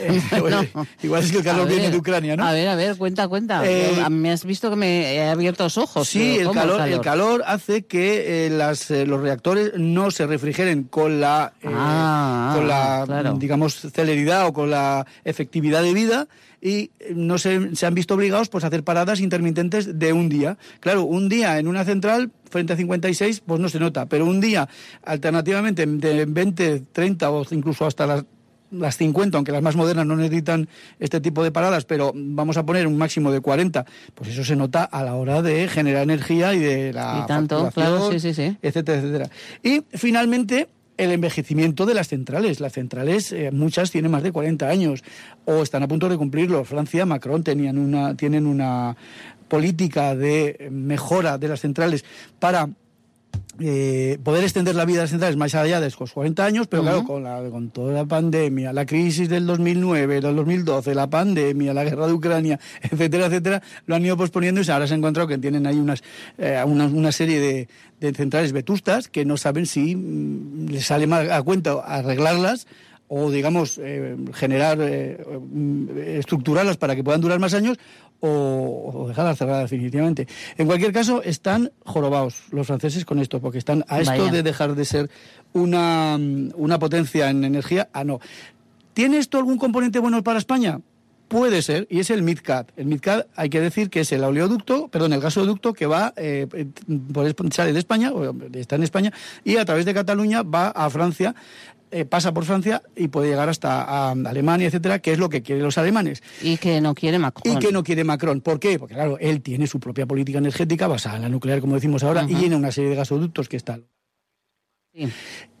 Eh, 0.00 0.18
igual 1.02 1.22
es 1.22 1.30
que 1.30 1.38
el 1.38 1.44
calor 1.44 1.68
viene 1.68 1.90
de 1.90 1.98
Ucrania, 1.98 2.36
¿no? 2.36 2.46
A 2.46 2.52
ver, 2.52 2.68
a 2.68 2.74
ver, 2.74 2.96
cuenta, 2.96 3.28
cuenta. 3.28 3.62
Eh, 3.66 4.08
me 4.08 4.32
has 4.32 4.44
visto 4.46 4.70
que 4.70 4.76
me 4.76 5.14
he 5.14 5.28
abierto 5.28 5.64
los 5.64 5.76
ojos. 5.76 6.08
Sí, 6.08 6.38
el 6.38 6.50
calor, 6.52 6.80
el 6.88 7.00
calor, 7.02 7.44
hace 7.46 7.84
que 7.84 8.46
eh, 8.46 8.50
las, 8.50 8.88
los 8.88 9.20
reactores 9.20 9.72
no 9.76 10.10
se 10.10 10.26
refrigeren 10.26 10.84
con 10.84 11.20
la, 11.20 11.52
ah, 11.64 12.52
con 12.56 12.66
la 12.66 13.34
digamos, 13.36 13.74
celeridad 13.92 14.33
o 14.42 14.52
con 14.52 14.70
la 14.70 15.06
efectividad 15.24 15.82
de 15.82 15.94
vida 15.94 16.28
y 16.60 16.90
no 17.14 17.38
se, 17.38 17.76
se, 17.76 17.86
han 17.86 17.94
visto 17.94 18.14
obligados 18.14 18.48
pues, 18.48 18.64
a 18.64 18.68
hacer 18.68 18.84
paradas 18.84 19.20
intermitentes 19.20 19.98
de 19.98 20.12
un 20.12 20.28
día. 20.28 20.56
Claro, 20.80 21.04
un 21.04 21.28
día 21.28 21.58
en 21.58 21.68
una 21.68 21.84
central 21.84 22.30
frente 22.50 22.72
a 22.72 22.76
56 22.76 23.42
pues 23.44 23.60
no 23.60 23.68
se 23.68 23.78
nota, 23.78 24.06
pero 24.06 24.24
un 24.24 24.40
día 24.40 24.68
alternativamente 25.04 25.86
de 25.86 26.24
20, 26.24 26.82
30 26.92 27.30
o 27.30 27.44
incluso 27.50 27.86
hasta 27.86 28.06
las 28.06 28.24
las 28.70 28.96
50, 28.96 29.36
aunque 29.36 29.52
las 29.52 29.62
más 29.62 29.76
modernas 29.76 30.06
no 30.06 30.16
necesitan 30.16 30.68
este 30.98 31.20
tipo 31.20 31.42
de 31.42 31.52
paradas, 31.52 31.84
pero 31.84 32.12
vamos 32.14 32.56
a 32.56 32.66
poner 32.66 32.86
un 32.86 32.96
máximo 32.96 33.30
de 33.30 33.40
40, 33.40 33.84
pues 34.14 34.30
eso 34.30 34.44
se 34.44 34.56
nota 34.56 34.84
a 34.84 35.04
la 35.04 35.14
hora 35.14 35.42
de 35.42 35.68
generar 35.68 36.02
energía 36.02 36.54
y 36.54 36.58
de 36.58 36.92
la 36.92 37.22
y 37.22 37.26
tanto, 37.26 37.70
claro, 37.72 38.10
sí, 38.12 38.20
sí, 38.20 38.34
sí. 38.34 38.56
etcétera, 38.62 38.98
etcétera. 38.98 39.30
Y 39.62 39.82
finalmente 39.96 40.68
el 40.96 41.10
envejecimiento 41.10 41.86
de 41.86 41.94
las 41.94 42.08
centrales. 42.08 42.60
Las 42.60 42.72
centrales, 42.72 43.32
eh, 43.32 43.50
muchas 43.52 43.90
tienen 43.90 44.10
más 44.10 44.22
de 44.22 44.32
40 44.32 44.68
años 44.68 45.02
o 45.44 45.62
están 45.62 45.82
a 45.82 45.88
punto 45.88 46.08
de 46.08 46.16
cumplirlo. 46.16 46.64
Francia, 46.64 47.06
Macron 47.06 47.42
tenían 47.42 47.78
una, 47.78 48.16
tienen 48.16 48.46
una 48.46 48.96
política 49.48 50.14
de 50.14 50.68
mejora 50.70 51.38
de 51.38 51.48
las 51.48 51.60
centrales 51.60 52.04
para 52.38 52.68
eh, 53.60 54.18
poder 54.24 54.42
extender 54.42 54.74
la 54.74 54.84
vida 54.84 54.96
de 54.96 55.02
las 55.02 55.10
centrales 55.10 55.36
más 55.36 55.54
allá 55.54 55.80
de 55.80 55.86
esos 55.86 56.12
40 56.12 56.44
años, 56.44 56.66
pero 56.66 56.82
claro, 56.82 57.04
con, 57.04 57.22
la, 57.22 57.40
con 57.50 57.70
toda 57.70 57.92
la 57.92 58.04
pandemia, 58.04 58.72
la 58.72 58.84
crisis 58.84 59.28
del 59.28 59.46
2009, 59.46 60.20
del 60.20 60.36
2012, 60.36 60.94
la 60.94 61.08
pandemia, 61.08 61.72
la 61.72 61.84
guerra 61.84 62.06
de 62.06 62.12
Ucrania, 62.12 62.58
etcétera, 62.82 63.26
etcétera, 63.26 63.62
lo 63.86 63.94
han 63.94 64.04
ido 64.04 64.16
posponiendo 64.16 64.60
y 64.60 64.70
ahora 64.70 64.86
se 64.86 64.94
ha 64.94 64.96
encontrado 64.96 65.28
que 65.28 65.38
tienen 65.38 65.66
ahí 65.66 65.78
unas, 65.78 66.02
eh, 66.38 66.62
una, 66.66 66.86
una, 66.86 67.12
serie 67.12 67.38
de, 67.38 67.68
de, 68.00 68.12
centrales 68.12 68.52
vetustas 68.52 69.08
que 69.08 69.24
no 69.24 69.36
saben 69.36 69.66
si 69.66 69.94
mm, 69.94 70.70
les 70.70 70.86
sale 70.86 71.06
mal 71.06 71.30
a 71.30 71.42
cuenta 71.42 71.74
arreglarlas 71.86 72.66
o 73.08 73.30
digamos 73.30 73.78
eh, 73.82 74.16
generar 74.32 74.78
mm, 74.78 75.98
estructurarlas 75.98 76.76
para 76.76 76.96
que 76.96 77.04
puedan 77.04 77.20
durar 77.20 77.38
más 77.38 77.54
años 77.54 77.78
o, 78.20 79.06
dejarlas 79.08 79.38
cerradas 79.38 79.70
definitivamente. 79.70 80.26
En 80.56 80.66
cualquier 80.66 80.92
caso, 80.92 81.22
están 81.22 81.72
jorobados 81.84 82.44
los 82.50 82.66
franceses 82.66 83.04
con 83.04 83.18
esto, 83.18 83.40
porque 83.40 83.58
están 83.58 83.84
a 83.88 84.00
esto 84.00 84.28
de 84.28 84.42
dejar 84.42 84.74
de 84.74 84.84
ser 84.84 85.10
una, 85.52 86.18
una 86.54 86.78
potencia 86.78 87.28
en 87.28 87.44
energía 87.44 87.88
a 87.92 88.04
no. 88.04 88.20
¿Tiene 88.94 89.18
esto 89.18 89.38
algún 89.38 89.58
componente 89.58 89.98
bueno 89.98 90.22
para 90.22 90.38
España? 90.38 90.80
Puede 91.28 91.62
ser, 91.62 91.86
y 91.90 92.00
es 92.00 92.10
el 92.10 92.22
MidCat. 92.22 92.70
El 92.76 92.86
MidCat 92.86 93.26
hay 93.34 93.48
que 93.48 93.60
decir 93.60 93.90
que 93.90 94.00
es 94.00 94.12
el 94.12 94.22
oleoducto, 94.22 94.88
perdón, 94.88 95.14
el 95.14 95.20
gasoducto 95.20 95.72
que 95.72 95.86
va, 95.86 96.12
eh, 96.16 96.46
por, 97.12 97.52
sale 97.52 97.72
de 97.72 97.78
España, 97.78 98.12
está 98.52 98.76
en 98.76 98.82
España, 98.82 99.12
y 99.42 99.56
a 99.56 99.64
través 99.64 99.84
de 99.84 99.94
Cataluña 99.94 100.42
va 100.42 100.68
a 100.68 100.88
Francia 100.90 101.34
eh, 101.94 102.04
pasa 102.04 102.34
por 102.34 102.44
Francia 102.44 102.82
y 102.96 103.06
puede 103.06 103.28
llegar 103.28 103.48
hasta 103.48 104.10
Alemania, 104.10 104.66
etcétera, 104.66 104.98
que 104.98 105.12
es 105.12 105.18
lo 105.20 105.28
que 105.28 105.42
quieren 105.42 105.62
los 105.62 105.78
alemanes. 105.78 106.24
Y 106.42 106.56
que 106.56 106.80
no 106.80 106.92
quiere 106.92 107.20
Macron. 107.20 107.54
Y 107.54 107.58
que 107.60 107.70
no 107.70 107.84
quiere 107.84 108.02
Macron. 108.02 108.40
¿Por 108.40 108.58
qué? 108.58 108.80
Porque, 108.80 108.94
claro, 108.94 109.16
él 109.20 109.42
tiene 109.42 109.68
su 109.68 109.78
propia 109.78 110.04
política 110.04 110.38
energética 110.38 110.88
basada 110.88 111.16
en 111.16 111.22
la 111.22 111.28
nuclear, 111.28 111.60
como 111.60 111.76
decimos 111.76 112.02
ahora, 112.02 112.26
y 112.28 112.34
tiene 112.34 112.56
una 112.56 112.72
serie 112.72 112.90
de 112.90 112.96
gasoductos 112.96 113.48
que 113.48 113.56
están. 113.56 113.86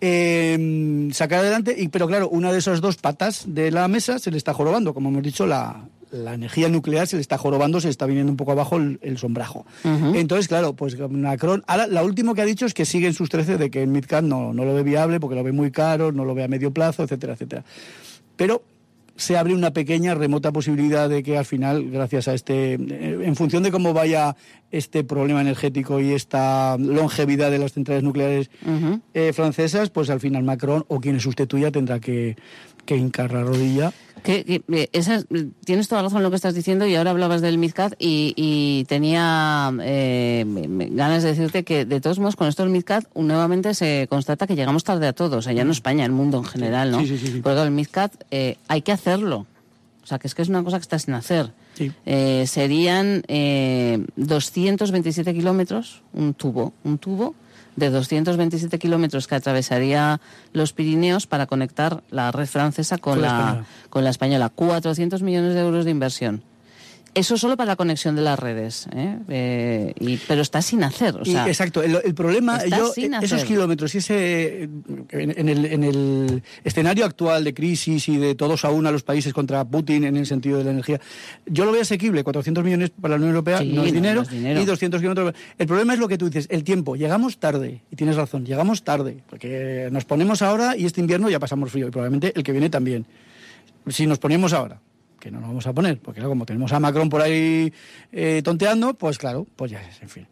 Eh, 0.00 1.08
sacar 1.12 1.38
adelante, 1.38 1.76
y, 1.78 1.86
pero 1.86 2.08
claro, 2.08 2.28
una 2.28 2.50
de 2.50 2.58
esas 2.58 2.80
dos 2.80 2.96
patas 2.96 3.44
de 3.46 3.70
la 3.70 3.86
mesa 3.86 4.18
se 4.18 4.32
le 4.32 4.36
está 4.36 4.54
jorobando, 4.54 4.92
como 4.92 5.10
hemos 5.10 5.22
dicho, 5.22 5.46
la, 5.46 5.88
la 6.14 6.34
energía 6.34 6.68
nuclear 6.68 7.06
se 7.06 7.16
le 7.16 7.22
está 7.22 7.36
jorobando, 7.38 7.80
se 7.80 7.88
está 7.88 8.06
viniendo 8.06 8.30
un 8.30 8.36
poco 8.36 8.52
abajo 8.52 8.76
el, 8.76 9.18
sombrajo. 9.18 9.66
Entonces, 9.84 10.48
claro, 10.48 10.74
pues 10.74 10.98
Macron, 11.10 11.64
ahora 11.66 11.86
lo 11.86 12.04
último 12.04 12.34
que 12.34 12.42
ha 12.42 12.46
dicho 12.46 12.66
es 12.66 12.74
que 12.74 12.84
sigue 12.84 13.06
en 13.06 13.14
sus 13.14 13.28
13 13.28 13.58
de 13.58 13.70
que 13.70 13.82
el 13.82 13.88
MidCat 13.88 14.22
no, 14.22 14.52
no 14.52 14.64
lo 14.64 14.74
ve 14.74 14.82
viable 14.82 15.20
porque 15.20 15.36
lo 15.36 15.42
ve 15.42 15.52
muy 15.52 15.70
caro, 15.70 16.12
no 16.12 16.24
lo 16.24 16.34
ve 16.34 16.44
a 16.44 16.48
medio 16.48 16.72
plazo, 16.72 17.02
etcétera, 17.02 17.34
etcétera. 17.34 17.64
Pero 18.36 18.62
se 19.16 19.36
abre 19.36 19.54
una 19.54 19.72
pequeña 19.72 20.14
remota 20.14 20.52
posibilidad 20.52 21.08
de 21.08 21.22
que 21.22 21.38
al 21.38 21.44
final, 21.44 21.90
gracias 21.90 22.28
a 22.28 22.34
este, 22.34 22.74
eh, 22.74 23.18
en 23.22 23.36
función 23.36 23.62
de 23.62 23.70
cómo 23.70 23.92
vaya 23.92 24.36
este 24.70 25.04
problema 25.04 25.40
energético 25.40 26.00
y 26.00 26.12
esta 26.12 26.76
longevidad 26.78 27.50
de 27.50 27.58
las 27.58 27.72
centrales 27.72 28.02
nucleares 28.02 28.50
eh, 29.14 29.32
francesas, 29.32 29.90
pues 29.90 30.10
al 30.10 30.20
final 30.20 30.42
Macron 30.42 30.84
o 30.88 31.00
quien 31.00 31.20
sustituya 31.20 31.70
tendrá 31.70 32.00
que, 32.00 32.36
que 32.84 32.96
hincar 32.96 33.32
la 33.32 33.42
rodilla 33.42 33.92
que, 34.24 34.62
eh, 34.72 34.88
tienes 35.66 35.86
toda 35.86 36.00
razón 36.00 36.18
en 36.18 36.22
lo 36.22 36.30
que 36.30 36.36
estás 36.36 36.54
diciendo 36.54 36.86
y 36.86 36.94
ahora 36.94 37.10
hablabas 37.10 37.42
del 37.42 37.58
MidCat 37.58 37.92
y, 37.98 38.86
tenía 38.88 39.70
eh, 39.82 40.44
ganas 40.92 41.22
de 41.22 41.28
decirte 41.28 41.62
que 41.62 41.84
de 41.84 42.00
todos 42.00 42.18
modos 42.18 42.34
con 42.34 42.48
esto 42.48 42.62
del 42.62 42.72
MidCat 42.72 43.04
nuevamente 43.14 43.74
se 43.74 44.06
constata 44.08 44.46
que 44.46 44.56
llegamos 44.56 44.82
tarde 44.82 45.06
a 45.06 45.12
todos, 45.12 45.38
o 45.38 45.42
sea, 45.42 45.52
ya 45.52 45.64
no 45.64 45.72
España, 45.72 46.06
el 46.06 46.12
mundo 46.12 46.38
en 46.38 46.44
general, 46.44 46.90
¿no? 46.90 47.00
Sí, 47.00 47.18
sí, 47.18 47.18
sí, 47.18 47.40
Porque 47.42 47.60
el 47.60 47.70
MidCat 47.70 48.14
eh, 48.30 48.56
hay 48.66 48.80
que 48.80 48.92
hacerlo, 48.92 49.46
o 50.02 50.06
sea, 50.06 50.18
que 50.18 50.26
es 50.26 50.34
que 50.34 50.40
es 50.40 50.48
una 50.48 50.64
cosa 50.64 50.78
que 50.78 50.82
está 50.82 50.98
sin 50.98 51.12
hacer. 51.12 51.52
serían 52.46 53.22
227 54.16 55.34
kilómetros, 55.34 56.02
un 56.14 56.32
tubo, 56.32 56.72
un 56.82 56.96
tubo 56.96 57.34
de 57.76 57.90
227 57.90 58.78
kilómetros 58.78 59.26
que 59.26 59.34
atravesaría 59.34 60.20
los 60.52 60.72
Pirineos 60.72 61.26
para 61.26 61.46
conectar 61.46 62.02
la 62.10 62.30
red 62.32 62.46
francesa 62.46 62.98
con, 62.98 63.20
la, 63.20 63.64
con 63.90 64.04
la 64.04 64.10
española. 64.10 64.48
400 64.48 65.22
millones 65.22 65.54
de 65.54 65.60
euros 65.60 65.84
de 65.84 65.90
inversión. 65.90 66.42
Eso 67.14 67.36
solo 67.36 67.56
para 67.56 67.72
la 67.72 67.76
conexión 67.76 68.16
de 68.16 68.22
las 68.22 68.38
redes, 68.38 68.88
¿eh? 68.92 69.18
Eh, 69.28 69.94
y, 70.00 70.16
pero 70.16 70.42
está 70.42 70.60
sin 70.62 70.82
hacer. 70.82 71.14
O 71.16 71.24
sea, 71.24 71.46
exacto, 71.46 71.82
el, 71.82 72.14
problema, 72.14 72.64
yo, 72.64 72.92
esos 72.96 73.44
kilómetros 73.44 73.94
y 73.94 73.98
ese, 73.98 74.68
en, 75.10 75.48
el, 75.48 75.64
en 75.64 75.84
el 75.84 76.42
escenario 76.64 77.04
actual 77.04 77.44
de 77.44 77.54
crisis 77.54 78.08
y 78.08 78.16
de 78.16 78.34
todos 78.34 78.64
a 78.64 78.70
una 78.70 78.90
los 78.90 79.04
países 79.04 79.32
contra 79.32 79.64
Putin 79.64 80.04
en 80.04 80.16
el 80.16 80.26
sentido 80.26 80.58
de 80.58 80.64
la 80.64 80.70
energía, 80.72 81.00
yo 81.46 81.64
lo 81.64 81.72
veo 81.72 81.82
asequible, 81.82 82.24
400 82.24 82.64
millones 82.64 82.90
para 82.90 83.12
la 83.12 83.16
Unión 83.16 83.30
Europea 83.30 83.62
no, 83.62 83.84
es 83.84 83.92
dinero, 83.92 84.24
y 84.32 84.64
200 84.64 85.00
kilómetros. 85.00 85.34
El 85.56 85.66
problema 85.66 85.94
es 85.94 86.00
lo 86.00 86.08
que 86.08 86.18
tú 86.18 86.26
dices, 86.26 86.48
el 86.50 86.64
tiempo, 86.64 86.96
llegamos 86.96 87.38
tarde, 87.38 87.82
y 87.90 87.96
tienes 87.96 88.16
razón, 88.16 88.44
llegamos 88.44 88.82
tarde, 88.82 89.22
porque 89.30 89.88
nos 89.92 90.04
ponemos 90.04 90.42
ahora 90.42 90.76
y 90.76 90.84
este 90.84 91.00
invierno 91.00 91.30
ya 91.30 91.38
pasamos 91.38 91.70
frío, 91.70 91.86
y 91.86 91.90
probablemente 91.90 92.32
el 92.34 92.42
que 92.42 92.52
viene 92.52 92.70
también. 92.70 93.06
Si 93.88 94.06
nos 94.06 94.18
ponemos 94.18 94.52
ahora, 94.52 94.80
que 95.24 95.30
no 95.30 95.40
nos 95.40 95.48
vamos 95.48 95.66
a 95.66 95.72
poner, 95.72 95.98
porque 96.00 96.20
como 96.20 96.44
tenemos 96.44 96.70
a 96.74 96.80
Macron 96.80 97.08
por 97.08 97.22
ahí 97.22 97.72
eh, 98.12 98.42
tonteando, 98.44 98.92
pues 98.92 99.16
claro, 99.16 99.46
pues 99.56 99.70
ya 99.70 99.80
es, 99.80 100.02
en 100.02 100.10
fin. 100.10 100.26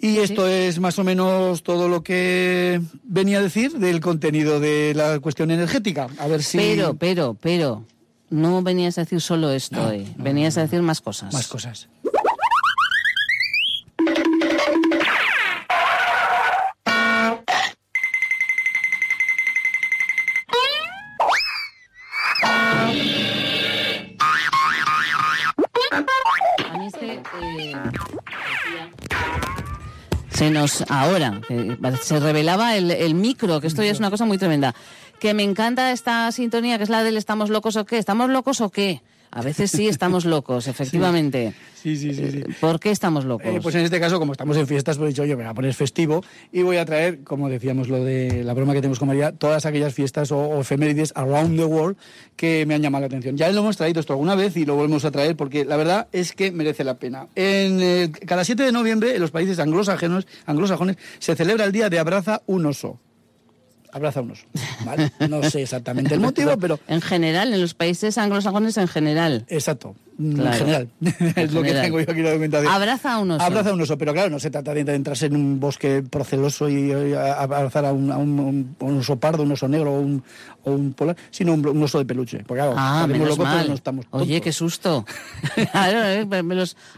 Y 0.00 0.16
esto 0.18 0.46
es 0.46 0.78
más 0.78 0.98
o 0.98 1.04
menos 1.04 1.62
todo 1.62 1.88
lo 1.90 2.02
que 2.02 2.80
venía 3.02 3.38
a 3.38 3.42
decir 3.42 3.72
del 3.72 4.00
contenido 4.00 4.60
de 4.60 4.94
la 4.94 5.20
cuestión 5.20 5.50
energética. 5.50 6.08
A 6.18 6.26
ver 6.26 6.42
si. 6.42 6.56
Pero, 6.56 6.94
pero, 6.94 7.36
pero, 7.38 7.84
no 8.30 8.62
venías 8.62 8.96
a 8.96 9.02
decir 9.02 9.20
solo 9.20 9.50
esto, 9.50 9.92
eh. 9.92 10.06
venías 10.16 10.56
a 10.56 10.62
decir 10.62 10.80
más 10.80 11.02
cosas. 11.02 11.34
Más 11.34 11.48
cosas. 11.48 11.90
Se 30.38 30.52
nos 30.52 30.84
ahora 30.88 31.40
se 32.00 32.20
revelaba 32.20 32.76
el, 32.76 33.14
micro, 33.16 33.60
que 33.60 33.66
esto 33.66 33.82
ya 33.82 33.90
es 33.90 33.98
una 33.98 34.08
cosa 34.08 34.24
muy 34.24 34.38
tremenda. 34.38 34.72
Que 35.18 35.34
me 35.34 35.42
encanta 35.42 35.90
esta 35.90 36.30
sintonía, 36.30 36.78
que 36.78 36.84
es 36.84 36.90
la 36.90 37.02
del 37.02 37.16
estamos 37.16 37.50
locos 37.50 37.74
o 37.74 37.84
qué, 37.84 37.98
estamos 37.98 38.30
locos 38.30 38.60
o 38.60 38.70
qué. 38.70 39.02
A 39.30 39.42
veces 39.42 39.70
sí 39.70 39.88
estamos 39.88 40.24
locos, 40.24 40.66
efectivamente. 40.68 41.54
Sí, 41.74 41.96
sí, 41.96 42.12
sí. 42.12 42.30
sí. 42.32 42.44
¿Por 42.60 42.80
qué 42.80 42.90
estamos 42.90 43.24
locos? 43.24 43.46
Eh, 43.46 43.60
pues 43.62 43.74
en 43.74 43.82
este 43.82 44.00
caso, 44.00 44.18
como 44.18 44.32
estamos 44.32 44.56
en 44.56 44.66
fiestas, 44.66 44.96
pues 44.96 45.06
he 45.06 45.08
dicho, 45.10 45.24
yo 45.24 45.36
me 45.36 45.44
voy 45.44 45.50
a 45.50 45.54
poner 45.54 45.74
festivo 45.74 46.24
y 46.52 46.62
voy 46.62 46.76
a 46.76 46.84
traer, 46.84 47.22
como 47.22 47.48
decíamos 47.48 47.88
lo 47.88 48.02
de 48.02 48.42
la 48.42 48.52
broma 48.54 48.72
que 48.72 48.80
tenemos 48.80 48.98
con 48.98 49.08
María, 49.08 49.32
todas 49.32 49.64
aquellas 49.64 49.94
fiestas 49.94 50.32
o, 50.32 50.60
efemérides 50.60 51.12
around 51.14 51.56
the 51.56 51.64
world 51.64 51.96
que 52.36 52.66
me 52.66 52.74
han 52.74 52.82
llamado 52.82 53.02
la 53.02 53.06
atención. 53.06 53.36
Ya 53.36 53.50
lo 53.50 53.60
hemos 53.60 53.76
traído 53.76 54.00
esto 54.00 54.12
alguna 54.12 54.34
vez 54.34 54.56
y 54.56 54.64
lo 54.64 54.74
volvemos 54.74 55.04
a 55.04 55.10
traer 55.10 55.36
porque 55.36 55.64
la 55.64 55.76
verdad 55.76 56.08
es 56.12 56.32
que 56.32 56.50
merece 56.50 56.82
la 56.82 56.98
pena. 56.98 57.28
En, 57.34 57.80
eh, 57.80 58.10
cada 58.26 58.44
7 58.44 58.62
de 58.62 58.72
noviembre, 58.72 59.14
en 59.14 59.20
los 59.20 59.30
países 59.30 59.58
anglosajones, 59.58 60.26
anglosajones 60.46 60.96
se 61.18 61.36
celebra 61.36 61.64
el 61.64 61.72
Día 61.72 61.88
de 61.90 61.98
Abraza 61.98 62.42
un 62.46 62.66
oso. 62.66 62.98
Abraza 63.98 64.20
a 64.20 64.22
un 64.22 64.32
oso. 64.32 64.44
¿vale? 64.84 65.12
No 65.28 65.42
sé 65.42 65.62
exactamente 65.62 66.14
el 66.14 66.20
motivo, 66.20 66.56
pero... 66.60 66.80
En 66.88 67.00
general, 67.00 67.52
en 67.52 67.60
los 67.60 67.74
países 67.74 68.18
anglosajones 68.18 68.76
en 68.76 68.88
general. 68.88 69.44
Exacto. 69.48 69.94
En 70.18 70.52
general. 70.52 70.88
es 71.36 71.52
lo 71.52 71.62
que 71.62 71.72
tengo 71.72 72.00
yo 72.00 72.10
aquí 72.10 72.22
la 72.22 72.30
documentación. 72.30 72.72
Abraza 72.72 73.14
a 73.14 73.18
un 73.18 73.30
oso. 73.30 73.44
Abraza 73.44 73.70
a 73.70 73.72
un 73.74 73.80
oso, 73.80 73.96
pero 73.96 74.12
claro, 74.12 74.30
no 74.30 74.40
se 74.40 74.50
trata 74.50 74.74
de 74.74 74.80
entrarse 74.80 75.26
en 75.26 75.36
un 75.36 75.60
bosque 75.60 76.02
proceloso 76.02 76.68
y 76.68 76.92
abrazar 76.92 77.84
a 77.84 77.92
un, 77.92 78.10
a 78.10 78.18
un, 78.18 78.76
oso 78.80 79.16
pardo, 79.16 79.44
un 79.44 79.52
oso 79.52 79.68
negro 79.68 79.94
o 79.94 80.00
un, 80.00 80.22
o 80.64 80.72
un 80.72 80.92
polar, 80.92 81.16
sino 81.30 81.54
un, 81.54 81.82
oso 81.82 81.98
de 81.98 82.04
peluche. 82.04 82.38
Porque 82.38 82.62
claro, 82.62 82.74
ah, 82.76 83.06
menos 83.06 83.38
mal. 83.38 83.68
No 83.68 83.74
estamos 83.74 84.06
Oye, 84.10 84.40
qué 84.40 84.52
susto. 84.52 85.06
claro, 85.72 86.02
¿eh? 86.04 86.26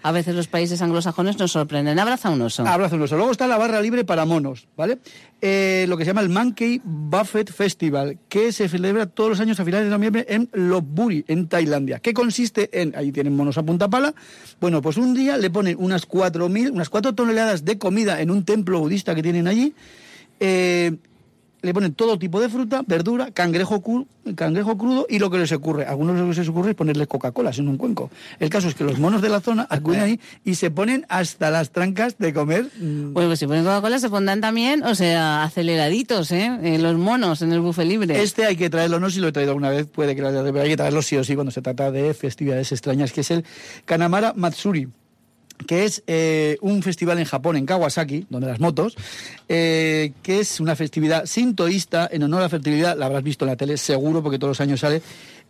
a 0.03 0.13
veces 0.13 0.35
los 0.35 0.49
países 0.49 0.81
anglosajones 0.81 1.39
nos 1.39 1.53
sorprenden. 1.53 1.99
Abraza 1.99 2.29
a 2.29 2.33
un 2.33 2.41
oso. 2.43 2.67
Abraza 2.67 2.95
a 2.95 2.97
un 2.97 3.03
oso. 3.03 3.17
Luego 3.17 3.33
está 3.33 3.47
la 3.47 3.59
barra 3.59 3.83
libre 3.83 4.05
para 4.05 4.25
monos, 4.25 4.67
¿vale? 4.77 4.99
Eh, 5.43 5.87
lo 5.89 5.97
que 5.97 6.05
se 6.05 6.11
llama 6.11 6.21
el 6.21 6.29
Monkey 6.29 6.81
Buffet 6.85 7.51
Festival, 7.51 8.19
que 8.29 8.53
se 8.53 8.69
celebra 8.69 9.07
todos 9.07 9.31
los 9.31 9.41
años 9.41 9.59
a 9.59 9.65
finales 9.65 9.87
de 9.87 9.91
noviembre 9.91 10.27
en 10.29 10.51
Lopburi, 10.53 11.25
en 11.29 11.49
Tailandia. 11.49 11.99
¿Qué 11.99 12.13
consiste 12.13 12.83
en 12.83 12.95
tienen 13.13 13.37
monos 13.37 13.59
a 13.59 13.63
punta 13.63 13.89
pala. 13.89 14.15
Bueno, 14.61 14.83
pues 14.83 14.97
un 14.97 15.15
día 15.15 15.37
le 15.37 15.51
ponen 15.51 15.77
unas 15.79 16.09
4.000, 16.09 16.71
unas 16.71 16.89
4 16.89 17.15
toneladas 17.15 17.65
de 17.65 17.79
comida 17.79 18.21
en 18.21 18.31
un 18.31 18.45
templo 18.45 18.81
budista 18.81 19.15
que 19.15 19.23
tienen 19.23 19.47
allí. 19.47 19.75
Eh, 20.41 20.97
le 21.63 21.75
ponen 21.75 21.95
todo 21.95 22.19
tipo 22.19 22.41
de 22.41 22.49
fruta, 22.49 22.83
verdura, 22.87 23.31
cangrejo, 23.33 23.83
cangrejo 24.35 24.79
crudo 24.79 25.07
y 25.09 25.19
lo 25.19 25.31
que 25.31 25.39
les 25.39 25.53
ocurre. 25.53 25.85
Algunos 25.87 26.17
lo 26.17 26.31
que 26.31 26.41
les 26.41 26.49
ocurre 26.49 26.71
es 26.71 26.77
ponerle 26.77 27.07
Coca-Cola 27.07 27.51
en 27.57 27.69
un 27.69 27.77
cuenco. 27.77 28.11
El 28.39 28.51
caso 28.51 28.69
es 28.69 28.75
que 28.75 28.85
los 28.85 28.99
monos 28.99 29.23
de 29.23 29.29
la 29.29 29.41
zona 29.41 29.67
acuden 29.69 30.01
ahí 30.01 30.21
y 30.45 30.55
se 30.55 30.71
ponen 30.71 31.07
hasta 31.09 31.51
las 31.51 31.71
trancas 31.71 32.19
de 32.19 32.33
comer. 32.33 32.67
Mm. 32.79 33.13
Bueno, 33.13 33.29
pues 33.29 33.39
si 33.39 33.47
ponen 33.47 33.65
Coca-Cola 33.65 33.99
se 33.99 34.09
pondrán 34.09 34.41
también, 34.41 34.83
o 34.85 34.95
sea, 34.95 35.43
aceleraditos, 35.43 36.31
¿eh? 36.33 36.59
¿eh? 36.63 36.79
los 36.79 36.97
monos 36.97 37.43
en 37.43 37.53
el 37.53 37.61
buffet 37.61 37.87
libre. 37.87 38.23
Este 38.23 38.45
hay 38.45 38.57
que 38.57 38.71
traerlo, 38.71 39.01
no 39.01 39.11
si 39.11 39.21
lo 39.21 39.29
he 39.29 39.33
traído 39.33 39.53
alguna 39.53 39.71
vez, 39.71 39.87
puede 39.87 40.15
que 40.15 40.23
lo 40.23 40.29
haya 40.29 40.43
pero 40.43 40.63
hay 40.63 40.71
que 40.71 40.77
traerlo 40.77 41.03
sí 41.03 41.17
o 41.17 41.25
sí 41.25 41.35
cuando 41.35 41.51
se 41.51 41.63
trata 41.63 41.91
de 41.91 42.15
festividades 42.15 42.73
extrañas, 42.73 43.13
que 43.13 43.21
es 43.21 43.31
el 43.31 43.45
Kanamara 43.85 44.33
Matsuri 44.35 44.89
que 45.67 45.85
es 45.85 46.03
eh, 46.07 46.59
un 46.61 46.83
festival 46.83 47.19
en 47.19 47.25
Japón, 47.25 47.57
en 47.57 47.67
Kawasaki, 47.67 48.27
donde 48.29 48.47
las 48.47 48.61
motos, 48.61 48.97
eh, 49.49 50.13
que 50.23 50.41
es 50.41 50.61
una 50.61 50.77
festividad 50.77 51.27
sintoísta 51.27 52.09
en 52.11 52.23
honor 52.23 52.41
a 52.41 52.43
la 52.45 52.49
fertilidad, 52.49 52.97
la 52.97 53.07
habrás 53.07 53.23
visto 53.23 53.45
en 53.45 53.51
la 53.51 53.57
tele 53.57 53.77
seguro 53.77 54.23
porque 54.23 54.39
todos 54.39 54.51
los 54.51 54.61
años 54.61 54.81
sale, 54.81 55.03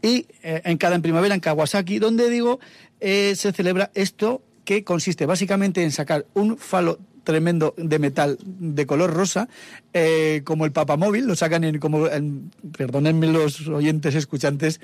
y 0.02 0.26
eh, 0.42 0.62
en 0.64 0.78
cada 0.78 0.94
en 0.94 1.02
primavera 1.02 1.34
en 1.34 1.40
Kawasaki, 1.40 1.98
donde 1.98 2.30
digo, 2.30 2.60
se 3.00 3.34
celebra 3.34 3.90
esto 3.94 4.42
que 4.64 4.84
consiste 4.84 5.26
básicamente 5.26 5.82
en 5.82 5.90
sacar 5.90 6.26
un 6.34 6.58
falo 6.58 6.98
tremendo 7.24 7.74
de 7.76 7.98
metal 7.98 8.38
de 8.42 8.86
color 8.86 9.12
rosa, 9.12 9.48
como 10.44 10.64
el 10.64 10.72
papamóvil, 10.72 11.26
lo 11.26 11.36
sacan 11.36 11.64
en 11.64 11.78
como, 11.78 12.06
perdónenme 12.76 13.26
los 13.28 13.66
oyentes 13.68 14.14
escuchantes, 14.14 14.80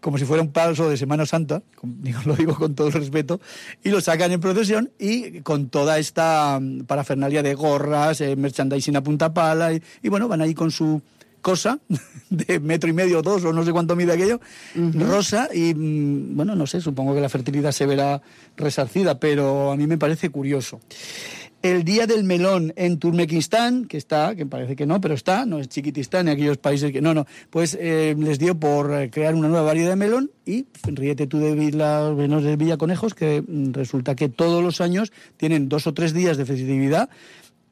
como 0.00 0.18
si 0.18 0.24
fuera 0.24 0.42
un 0.42 0.52
paso 0.52 0.88
de 0.88 0.96
Semana 0.96 1.26
Santa, 1.26 1.62
lo 2.24 2.34
digo 2.34 2.54
con 2.54 2.74
todo 2.74 2.88
el 2.88 2.92
respeto, 2.92 3.40
y 3.82 3.90
lo 3.90 4.00
sacan 4.00 4.32
en 4.32 4.40
procesión 4.40 4.90
y 4.98 5.40
con 5.40 5.68
toda 5.68 5.98
esta 5.98 6.58
mm, 6.60 6.84
parafernalia 6.84 7.42
de 7.42 7.54
gorras, 7.54 8.20
eh, 8.20 8.36
merchandising 8.36 8.96
a 8.96 9.02
punta 9.02 9.32
pala, 9.32 9.72
y, 9.72 10.08
bueno, 10.08 10.28
van 10.28 10.40
ahí 10.40 10.54
con 10.54 10.70
su 10.70 11.02
cosa 11.40 11.78
de 12.30 12.60
metro 12.60 12.90
y 12.90 12.92
medio, 12.92 13.22
dos 13.22 13.44
o 13.44 13.52
no 13.52 13.64
sé 13.64 13.72
cuánto 13.72 13.96
mide 13.96 14.12
aquello, 14.12 14.40
rosa, 14.74 15.48
y 15.52 15.74
mm, 15.74 16.36
bueno, 16.36 16.54
no 16.54 16.66
sé, 16.66 16.80
supongo 16.80 17.14
que 17.14 17.20
la 17.20 17.28
fertilidad 17.28 17.72
se 17.72 17.86
verá 17.86 18.20
resarcida, 18.56 19.18
pero 19.18 19.72
a 19.72 19.76
mí 19.76 19.86
me 19.86 19.98
parece 19.98 20.30
curioso 20.30 20.80
el 21.62 21.84
Día 21.84 22.06
del 22.06 22.24
Melón 22.24 22.72
en 22.76 22.98
Turmequistán, 22.98 23.86
que 23.86 23.96
está, 23.96 24.34
que 24.36 24.46
parece 24.46 24.76
que 24.76 24.86
no, 24.86 25.00
pero 25.00 25.14
está, 25.14 25.44
no 25.44 25.58
es 25.58 25.68
Chiquitistán 25.68 26.28
en 26.28 26.34
aquellos 26.34 26.58
países 26.58 26.92
que 26.92 27.00
no, 27.00 27.14
no, 27.14 27.26
pues 27.50 27.76
eh, 27.80 28.14
les 28.18 28.38
dio 28.38 28.58
por 28.58 28.94
eh, 28.94 29.10
crear 29.10 29.34
una 29.34 29.48
nueva 29.48 29.64
variedad 29.64 29.90
de 29.90 29.96
melón 29.96 30.30
y 30.46 30.66
ríete 30.84 31.26
tú 31.26 31.38
de 31.38 31.54
venos 31.54 32.44
de 32.44 32.56
Villa 32.56 32.76
Conejos, 32.76 33.14
que 33.14 33.42
mm, 33.46 33.72
resulta 33.72 34.14
que 34.14 34.28
todos 34.28 34.62
los 34.62 34.80
años 34.80 35.12
tienen 35.36 35.68
dos 35.68 35.86
o 35.86 35.94
tres 35.94 36.12
días 36.12 36.36
de 36.36 36.46
festividad 36.46 37.10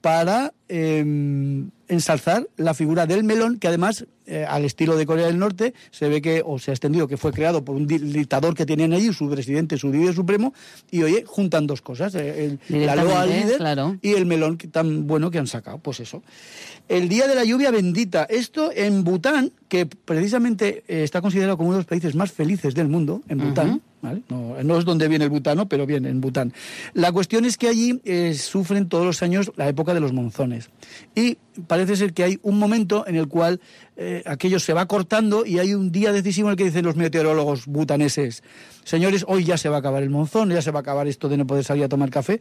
para 0.07 0.53
em, 0.69 1.69
ensalzar 1.89 2.47
la 2.57 2.75
figura 2.75 3.07
del 3.07 3.25
melón, 3.25 3.59
que 3.59 3.67
además, 3.67 4.07
eh, 4.27 4.47
al 4.49 4.65
estilo 4.65 4.97
de 4.97 5.05
Corea 5.05 5.27
del 5.27 5.37
Norte, 5.37 5.75
se 5.91 6.09
ve 6.09 6.23
que, 6.23 6.45
o 6.47 6.61
se 6.61 6.71
ha 6.71 6.75
extendido, 6.75 7.09
que 7.09 7.17
fue 7.17 7.33
creado 7.33 7.65
por 7.65 7.75
un 7.75 7.89
dictador 7.89 8.55
que 8.55 8.65
tenían 8.65 8.93
allí, 8.93 9.13
su 9.13 9.29
presidente, 9.29 9.77
su 9.77 9.91
líder 9.91 10.15
supremo, 10.15 10.55
y 10.93 11.03
oye, 11.03 11.25
juntan 11.27 11.67
dos 11.67 11.83
cosas, 11.83 12.15
eh, 12.15 12.57
el, 12.69 12.87
la 12.87 12.95
loa 12.95 13.27
líder 13.27 13.99
y 14.01 14.13
el 14.13 14.27
melón 14.27 14.59
tan 14.59 15.09
bueno 15.09 15.33
que 15.33 15.41
han 15.41 15.49
sacado, 15.49 15.79
pues 15.79 15.99
eso. 15.99 16.23
El 16.89 17.09
Día 17.09 17.27
de 17.27 17.35
la 17.35 17.43
Lluvia 17.43 17.73
Bendita, 17.73 18.29
esto 18.31 18.71
en 18.73 19.03
Bután, 19.03 19.51
que 19.69 19.87
precisamente 19.87 20.85
eh, 20.87 21.03
está 21.03 21.21
considerado 21.21 21.57
como 21.57 21.71
uno 21.71 21.79
de 21.79 21.81
los 21.81 21.89
países 21.89 22.15
más 22.15 22.31
felices 22.31 22.77
del 22.77 22.87
mundo, 22.87 23.23
en 23.29 23.39
Bután, 23.39 23.83
no, 24.29 24.79
es 24.79 24.85
donde 24.85 25.09
viene 25.09 25.25
el 25.25 25.31
butano, 25.31 25.69
pero 25.69 25.87
viene 25.87 26.09
en 26.09 26.21
Bután. 26.21 26.53
La 26.95 27.13
cuestión 27.13 27.45
es 27.45 27.57
que 27.57 27.69
allí 27.69 28.01
sufren 28.35 28.89
todos 28.89 29.05
los 29.05 29.23
años 29.23 29.53
la 29.57 29.69
época 29.69 29.95
de 29.95 30.01
los 30.01 30.13
monzones. 30.13 30.71
Y 31.15 31.39
parece 31.67 31.97
ser 31.97 32.13
que 32.13 32.25
hay 32.25 32.39
un 32.43 32.59
momento 32.59 33.07
en 33.07 33.17
el 33.17 33.29
cual 33.29 33.61
eh, 33.97 34.23
aquello 34.27 34.61
se 34.61 34.73
va 34.73 34.87
cortando 34.87 35.47
y 35.47 35.59
hay 35.59 35.75
un 35.75 35.93
día 35.93 36.13
decisivo 36.13 36.49
en 36.49 36.53
el 36.53 36.57
que 36.57 36.65
dicen 36.65 36.85
los 36.85 36.97
meteorólogos 36.97 37.67
butaneses, 37.67 38.43
señores, 38.85 39.25
hoy 39.29 39.45
ya 39.45 39.57
se 39.57 39.69
va 39.69 39.77
a 39.77 39.79
acabar 39.81 40.03
el 40.03 40.11
monzón, 40.11 40.51
ya 40.51 40.63
se 40.63 40.71
va 40.71 40.81
a 40.81 40.83
acabar 40.83 41.07
esto 41.07 41.29
de 41.29 41.37
no 41.37 41.47
poder 41.47 41.65
salir 41.65 41.85
a 41.85 41.89
tomar 41.89 42.11
café 42.11 42.41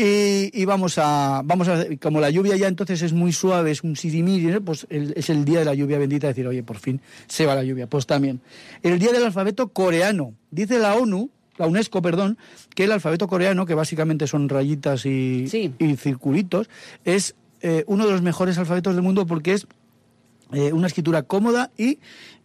y, 0.00 0.64
vamos 0.64 0.96
a, 0.98 1.42
vamos 1.44 1.68
a, 1.68 1.84
como 2.00 2.20
la 2.20 2.30
lluvia 2.30 2.56
ya 2.56 2.68
entonces 2.68 3.02
es 3.02 3.12
muy 3.12 3.32
suave, 3.32 3.72
es 3.72 3.82
un 3.82 3.96
sirimir, 3.96 4.62
pues 4.62 4.86
es 4.90 5.28
el 5.28 5.44
día 5.44 5.60
de 5.60 5.64
la 5.64 5.74
lluvia 5.74 5.98
bendita, 5.98 6.28
decir, 6.28 6.46
oye, 6.46 6.62
por 6.62 6.78
fin 6.78 7.00
se 7.26 7.46
va 7.46 7.54
la 7.54 7.64
lluvia. 7.64 7.88
Pues 7.88 8.06
también, 8.06 8.40
el 8.82 8.98
día 8.98 9.12
del 9.12 9.24
alfabeto 9.24 9.68
coreano, 9.68 10.34
dice 10.50 10.78
la 10.78 10.94
ONU, 10.94 11.30
la 11.56 11.66
UNESCO, 11.66 12.00
perdón, 12.00 12.38
que 12.74 12.84
el 12.84 12.92
alfabeto 12.92 13.26
coreano, 13.26 13.66
que 13.66 13.74
básicamente 13.74 14.28
son 14.28 14.48
rayitas 14.48 15.04
y, 15.04 15.74
y 15.78 15.96
circulitos, 15.96 16.70
es 17.04 17.34
eh, 17.60 17.84
uno 17.86 18.06
de 18.06 18.12
los 18.12 18.22
mejores 18.22 18.58
alfabetos 18.58 18.94
del 18.94 19.02
mundo 19.02 19.26
porque 19.26 19.52
es 19.52 19.66
eh, 20.52 20.72
una 20.72 20.86
escritura 20.86 21.22
cómoda 21.22 21.70
y 21.76 21.98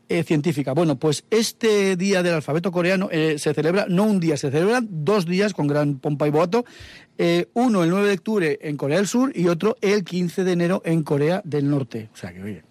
eh, 0.10 0.24
científica. 0.24 0.74
Bueno, 0.74 0.98
pues 0.98 1.24
este 1.30 1.96
día 1.96 2.24
del 2.24 2.34
alfabeto 2.36 2.72
coreano 2.72 3.10
se 3.12 3.54
celebra, 3.54 3.86
no 3.88 4.04
un 4.04 4.20
día, 4.20 4.38
se 4.38 4.52
celebran 4.52 4.88
dos 4.90 5.26
días 5.26 5.54
con 5.54 5.68
gran 5.68 6.00
pompa 6.00 6.28
y 6.28 6.32
boato. 6.32 6.66
uno 7.54 7.84
el 7.84 7.90
9 7.90 8.08
de 8.08 8.14
octubre 8.14 8.60
en 8.62 8.78
Corea 8.78 8.98
del 8.98 9.08
Sur 9.08 9.32
y 9.34 9.48
otro 9.48 9.78
el 9.82 10.04
15 10.04 10.44
de 10.44 10.52
enero 10.52 10.82
en 10.86 11.04
Corea 11.04 11.42
del 11.46 11.70
Norte. 11.70 12.10
O 12.14 12.18
sea 12.18 12.34
que, 12.34 12.44
oye, 12.44 12.64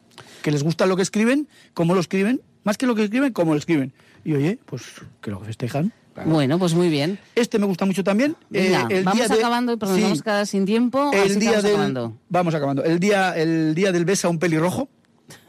que 0.42 0.50
les 0.50 0.62
gusta 0.62 0.86
lo 0.86 0.96
que 0.96 1.02
escriben, 1.02 1.48
cómo 1.72 1.94
lo 1.94 2.00
escriben, 2.00 2.42
más 2.64 2.76
que 2.76 2.86
lo 2.86 2.94
que 2.94 3.04
escriben, 3.04 3.32
cómo 3.32 3.52
lo 3.52 3.58
escriben. 3.58 3.92
Y 4.24 4.34
oye, 4.34 4.58
pues 4.66 4.82
que 5.20 5.30
lo 5.30 5.40
festejan. 5.40 5.92
Bueno, 6.26 6.58
pues 6.58 6.74
muy 6.74 6.88
bien. 6.88 7.18
Este 7.34 7.58
me 7.58 7.66
gusta 7.66 7.86
mucho 7.86 8.04
también. 8.04 8.36
Eh, 8.52 9.02
vamos 9.04 9.30
acabando, 9.30 9.78
pero 9.78 9.92
nos 9.92 10.00
vamos 10.00 10.20
a 10.20 10.24
quedar 10.24 10.46
sin 10.46 10.64
tiempo. 10.64 11.10
El 11.12 11.38
día 11.38 11.52
vamos 11.52 11.64
acabando. 11.64 12.16
Vamos 12.28 12.54
acabando. 12.54 12.84
El 12.84 13.00
día, 13.00 13.36
el 13.36 13.74
día 13.74 13.92
del 13.92 14.04
beso 14.04 14.28
a 14.28 14.30
un 14.30 14.38
pelirrojo. 14.38 14.88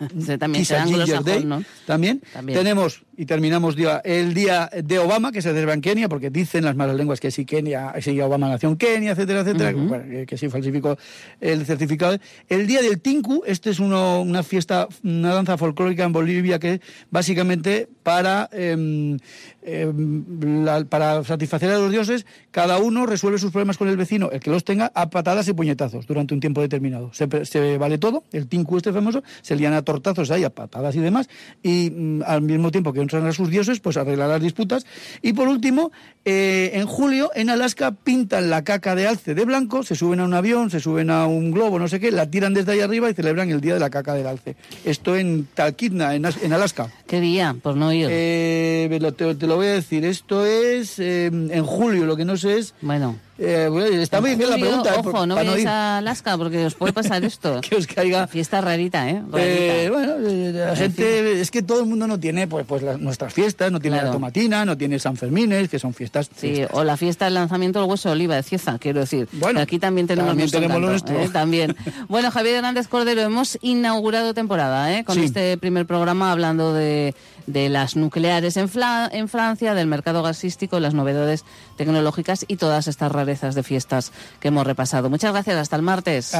también 0.39 0.65
¿También? 1.85 2.21
Tenemos, 2.45 3.03
y 3.17 3.25
terminamos 3.25 3.75
el 4.03 4.33
día 4.33 4.69
de 4.83 4.99
Obama, 4.99 5.31
que 5.31 5.41
se 5.41 5.49
celebra 5.49 5.73
en 5.73 5.81
Kenia, 5.81 6.09
porque 6.09 6.29
dicen 6.29 6.63
las 6.63 6.75
malas 6.75 6.95
lenguas 6.95 7.19
que 7.19 7.31
si 7.31 7.45
Kenia, 7.45 7.93
si 8.01 8.19
Obama 8.21 8.47
nació 8.47 8.69
en 8.69 8.77
Kenia, 8.77 9.11
etcétera, 9.11 9.41
etcétera, 9.41 10.25
que, 10.25 10.37
si 10.37 10.49
falsificó 10.49 10.97
el 11.41 11.65
certificado. 11.65 12.17
El 12.47 12.67
día 12.67 12.81
del 12.81 12.99
Tinku, 13.01 13.43
este 13.45 13.69
es 13.69 13.79
uno, 13.79 14.21
una 14.21 14.43
fiesta, 14.43 14.87
una 15.03 15.33
danza 15.33 15.57
folclórica 15.57 16.03
en 16.03 16.13
Bolivia 16.13 16.59
que 16.59 16.81
básicamente 17.09 17.87
para, 18.03 18.49
em, 18.51 19.17
em, 19.63 20.65
para 20.89 21.23
satisfacer 21.23 21.69
a 21.71 21.77
los 21.77 21.91
dioses, 21.91 22.25
cada 22.51 22.77
uno 22.77 23.05
resuelve 23.05 23.39
sus 23.39 23.51
problemas 23.51 23.77
con 23.77 23.87
el 23.87 23.97
vecino, 23.97 24.29
el 24.31 24.39
que 24.39 24.49
los 24.49 24.63
tenga, 24.63 24.91
a 24.93 25.09
patadas 25.09 25.47
y 25.47 25.53
puñetazos 25.53 26.05
durante 26.05 26.33
un 26.33 26.39
tiempo 26.39 26.61
determinado. 26.61 27.11
Se, 27.13 27.27
se 27.45 27.77
vale 27.77 27.97
todo, 27.97 28.23
el 28.31 28.47
Tinku 28.47 28.77
este 28.77 28.91
famoso, 28.91 29.23
se 29.41 29.55
a 29.67 29.81
tortazos 29.93 30.31
ahí, 30.31 30.43
a 30.43 30.49
patadas 30.49 30.95
y 30.95 30.99
demás, 30.99 31.29
y 31.61 31.91
mm, 31.91 32.23
al 32.25 32.41
mismo 32.41 32.71
tiempo 32.71 32.93
que 32.93 32.99
honran 32.99 33.27
a 33.27 33.31
sus 33.31 33.49
dioses, 33.49 33.79
pues 33.79 33.97
arreglar 33.97 34.29
las 34.29 34.41
disputas. 34.41 34.85
Y 35.21 35.33
por 35.33 35.47
último, 35.47 35.91
eh, 36.25 36.71
en 36.73 36.87
julio, 36.87 37.29
en 37.35 37.49
Alaska, 37.49 37.91
pintan 37.91 38.49
la 38.49 38.63
caca 38.63 38.95
de 38.95 39.07
alce 39.07 39.35
de 39.35 39.45
blanco, 39.45 39.83
se 39.83 39.95
suben 39.95 40.19
a 40.19 40.25
un 40.25 40.33
avión, 40.33 40.69
se 40.69 40.79
suben 40.79 41.09
a 41.09 41.27
un 41.27 41.51
globo, 41.51 41.77
no 41.77 41.87
sé 41.87 41.99
qué, 41.99 42.11
la 42.11 42.29
tiran 42.29 42.53
desde 42.53 42.71
ahí 42.71 42.79
arriba 42.79 43.09
y 43.09 43.13
celebran 43.13 43.49
el 43.51 43.61
Día 43.61 43.75
de 43.75 43.79
la 43.79 43.89
Caca 43.89 44.13
del 44.13 44.27
Alce. 44.27 44.55
Esto 44.83 45.15
en 45.15 45.47
Talkeetna, 45.53 46.15
en, 46.15 46.25
en 46.25 46.53
Alaska. 46.53 46.89
¿Qué 47.07 47.19
día? 47.21 47.55
Por 47.61 47.75
no 47.75 47.93
ir. 47.93 48.07
Eh, 48.09 48.99
te, 49.15 49.35
te, 49.35 49.47
lo 49.47 49.55
voy 49.57 49.67
a 49.67 49.73
decir. 49.73 50.05
Esto 50.05 50.45
es 50.45 50.99
eh, 50.99 51.27
en 51.27 51.63
julio. 51.63 52.05
Lo 52.05 52.17
que 52.17 52.25
no 52.25 52.37
sé 52.37 52.57
es. 52.57 52.73
Bueno. 52.81 53.15
Eh, 53.37 53.69
está 54.01 54.21
muy 54.21 54.35
bien 54.35 54.49
la 54.49 54.57
pregunta. 54.57 54.93
Eh, 54.93 54.99
ojo, 54.99 55.25
no 55.25 55.35
vayáis 55.35 55.65
a 55.65 55.97
Alaska 55.97 56.37
porque 56.37 56.65
os 56.65 56.75
puede 56.75 56.93
pasar 56.93 57.23
esto. 57.25 57.61
que 57.61 57.75
os 57.75 57.87
caiga. 57.87 58.27
Fiesta 58.27 58.61
rarita, 58.61 59.09
¿eh? 59.09 59.21
eh 59.37 59.89
bueno, 59.91 60.17
la 60.19 60.75
gente. 60.75 61.41
Es 61.41 61.49
que 61.49 61.63
todo 61.63 61.79
el 61.79 61.87
mundo 61.87 62.07
no 62.07 62.19
tiene 62.19 62.47
pues, 62.47 62.65
pues 62.65 62.83
nuestras 62.99 63.33
fiestas, 63.33 63.71
no 63.71 63.79
tiene 63.79 63.97
la 63.97 64.11
tomatina, 64.11 64.65
no 64.65 64.77
tiene 64.77 64.99
San 64.99 65.15
Fermines, 65.15 65.69
que 65.69 65.79
son 65.79 65.93
fiestas. 65.93 66.29
Sí, 66.35 66.63
o 66.71 66.83
la 66.83 66.95
fiesta 66.97 67.25
del 67.25 67.33
lanzamiento 67.33 67.79
del 67.79 67.89
hueso 67.89 68.09
de 68.09 68.13
oliva 68.13 68.35
de 68.35 68.43
Cieza, 68.43 68.77
quiero 68.77 68.99
decir. 68.99 69.27
Bueno, 69.33 69.59
aquí 69.61 69.79
también 69.79 70.05
tenemos, 70.05 70.29
también 70.29 70.51
tenemos 70.51 70.81
lo 70.81 70.89
nuestro. 70.89 71.15
También. 71.31 71.75
bueno, 72.07 72.29
Javier 72.29 72.55
Hernández 72.55 72.87
Cordero, 72.87 73.21
hemos 73.21 73.57
inaugurado 73.61 74.33
temporada 74.33 74.97
¿eh? 74.97 75.03
con 75.03 75.19
este 75.19 75.57
primer 75.57 75.85
programa 75.85 76.31
hablando 76.31 76.73
de, 76.73 77.15
de 77.47 77.69
las 77.69 77.95
nucleares 77.95 78.57
en, 78.57 78.69
en 79.11 79.27
Francia, 79.27 79.73
del 79.73 79.87
mercado 79.87 80.23
gasístico, 80.23 80.79
las 80.79 80.93
novedades 80.93 81.45
tecnológicas 81.77 82.45
y 82.47 82.57
todas 82.57 82.87
estas 82.87 83.11
rarezas 83.11 83.55
de 83.55 83.63
fiestas 83.63 84.11
que 84.39 84.49
hemos 84.49 84.65
repasado. 84.65 85.09
Muchas 85.09 85.33
gracias, 85.33 85.57
hasta 85.57 85.75
el 85.75 85.81
martes. 85.81 86.33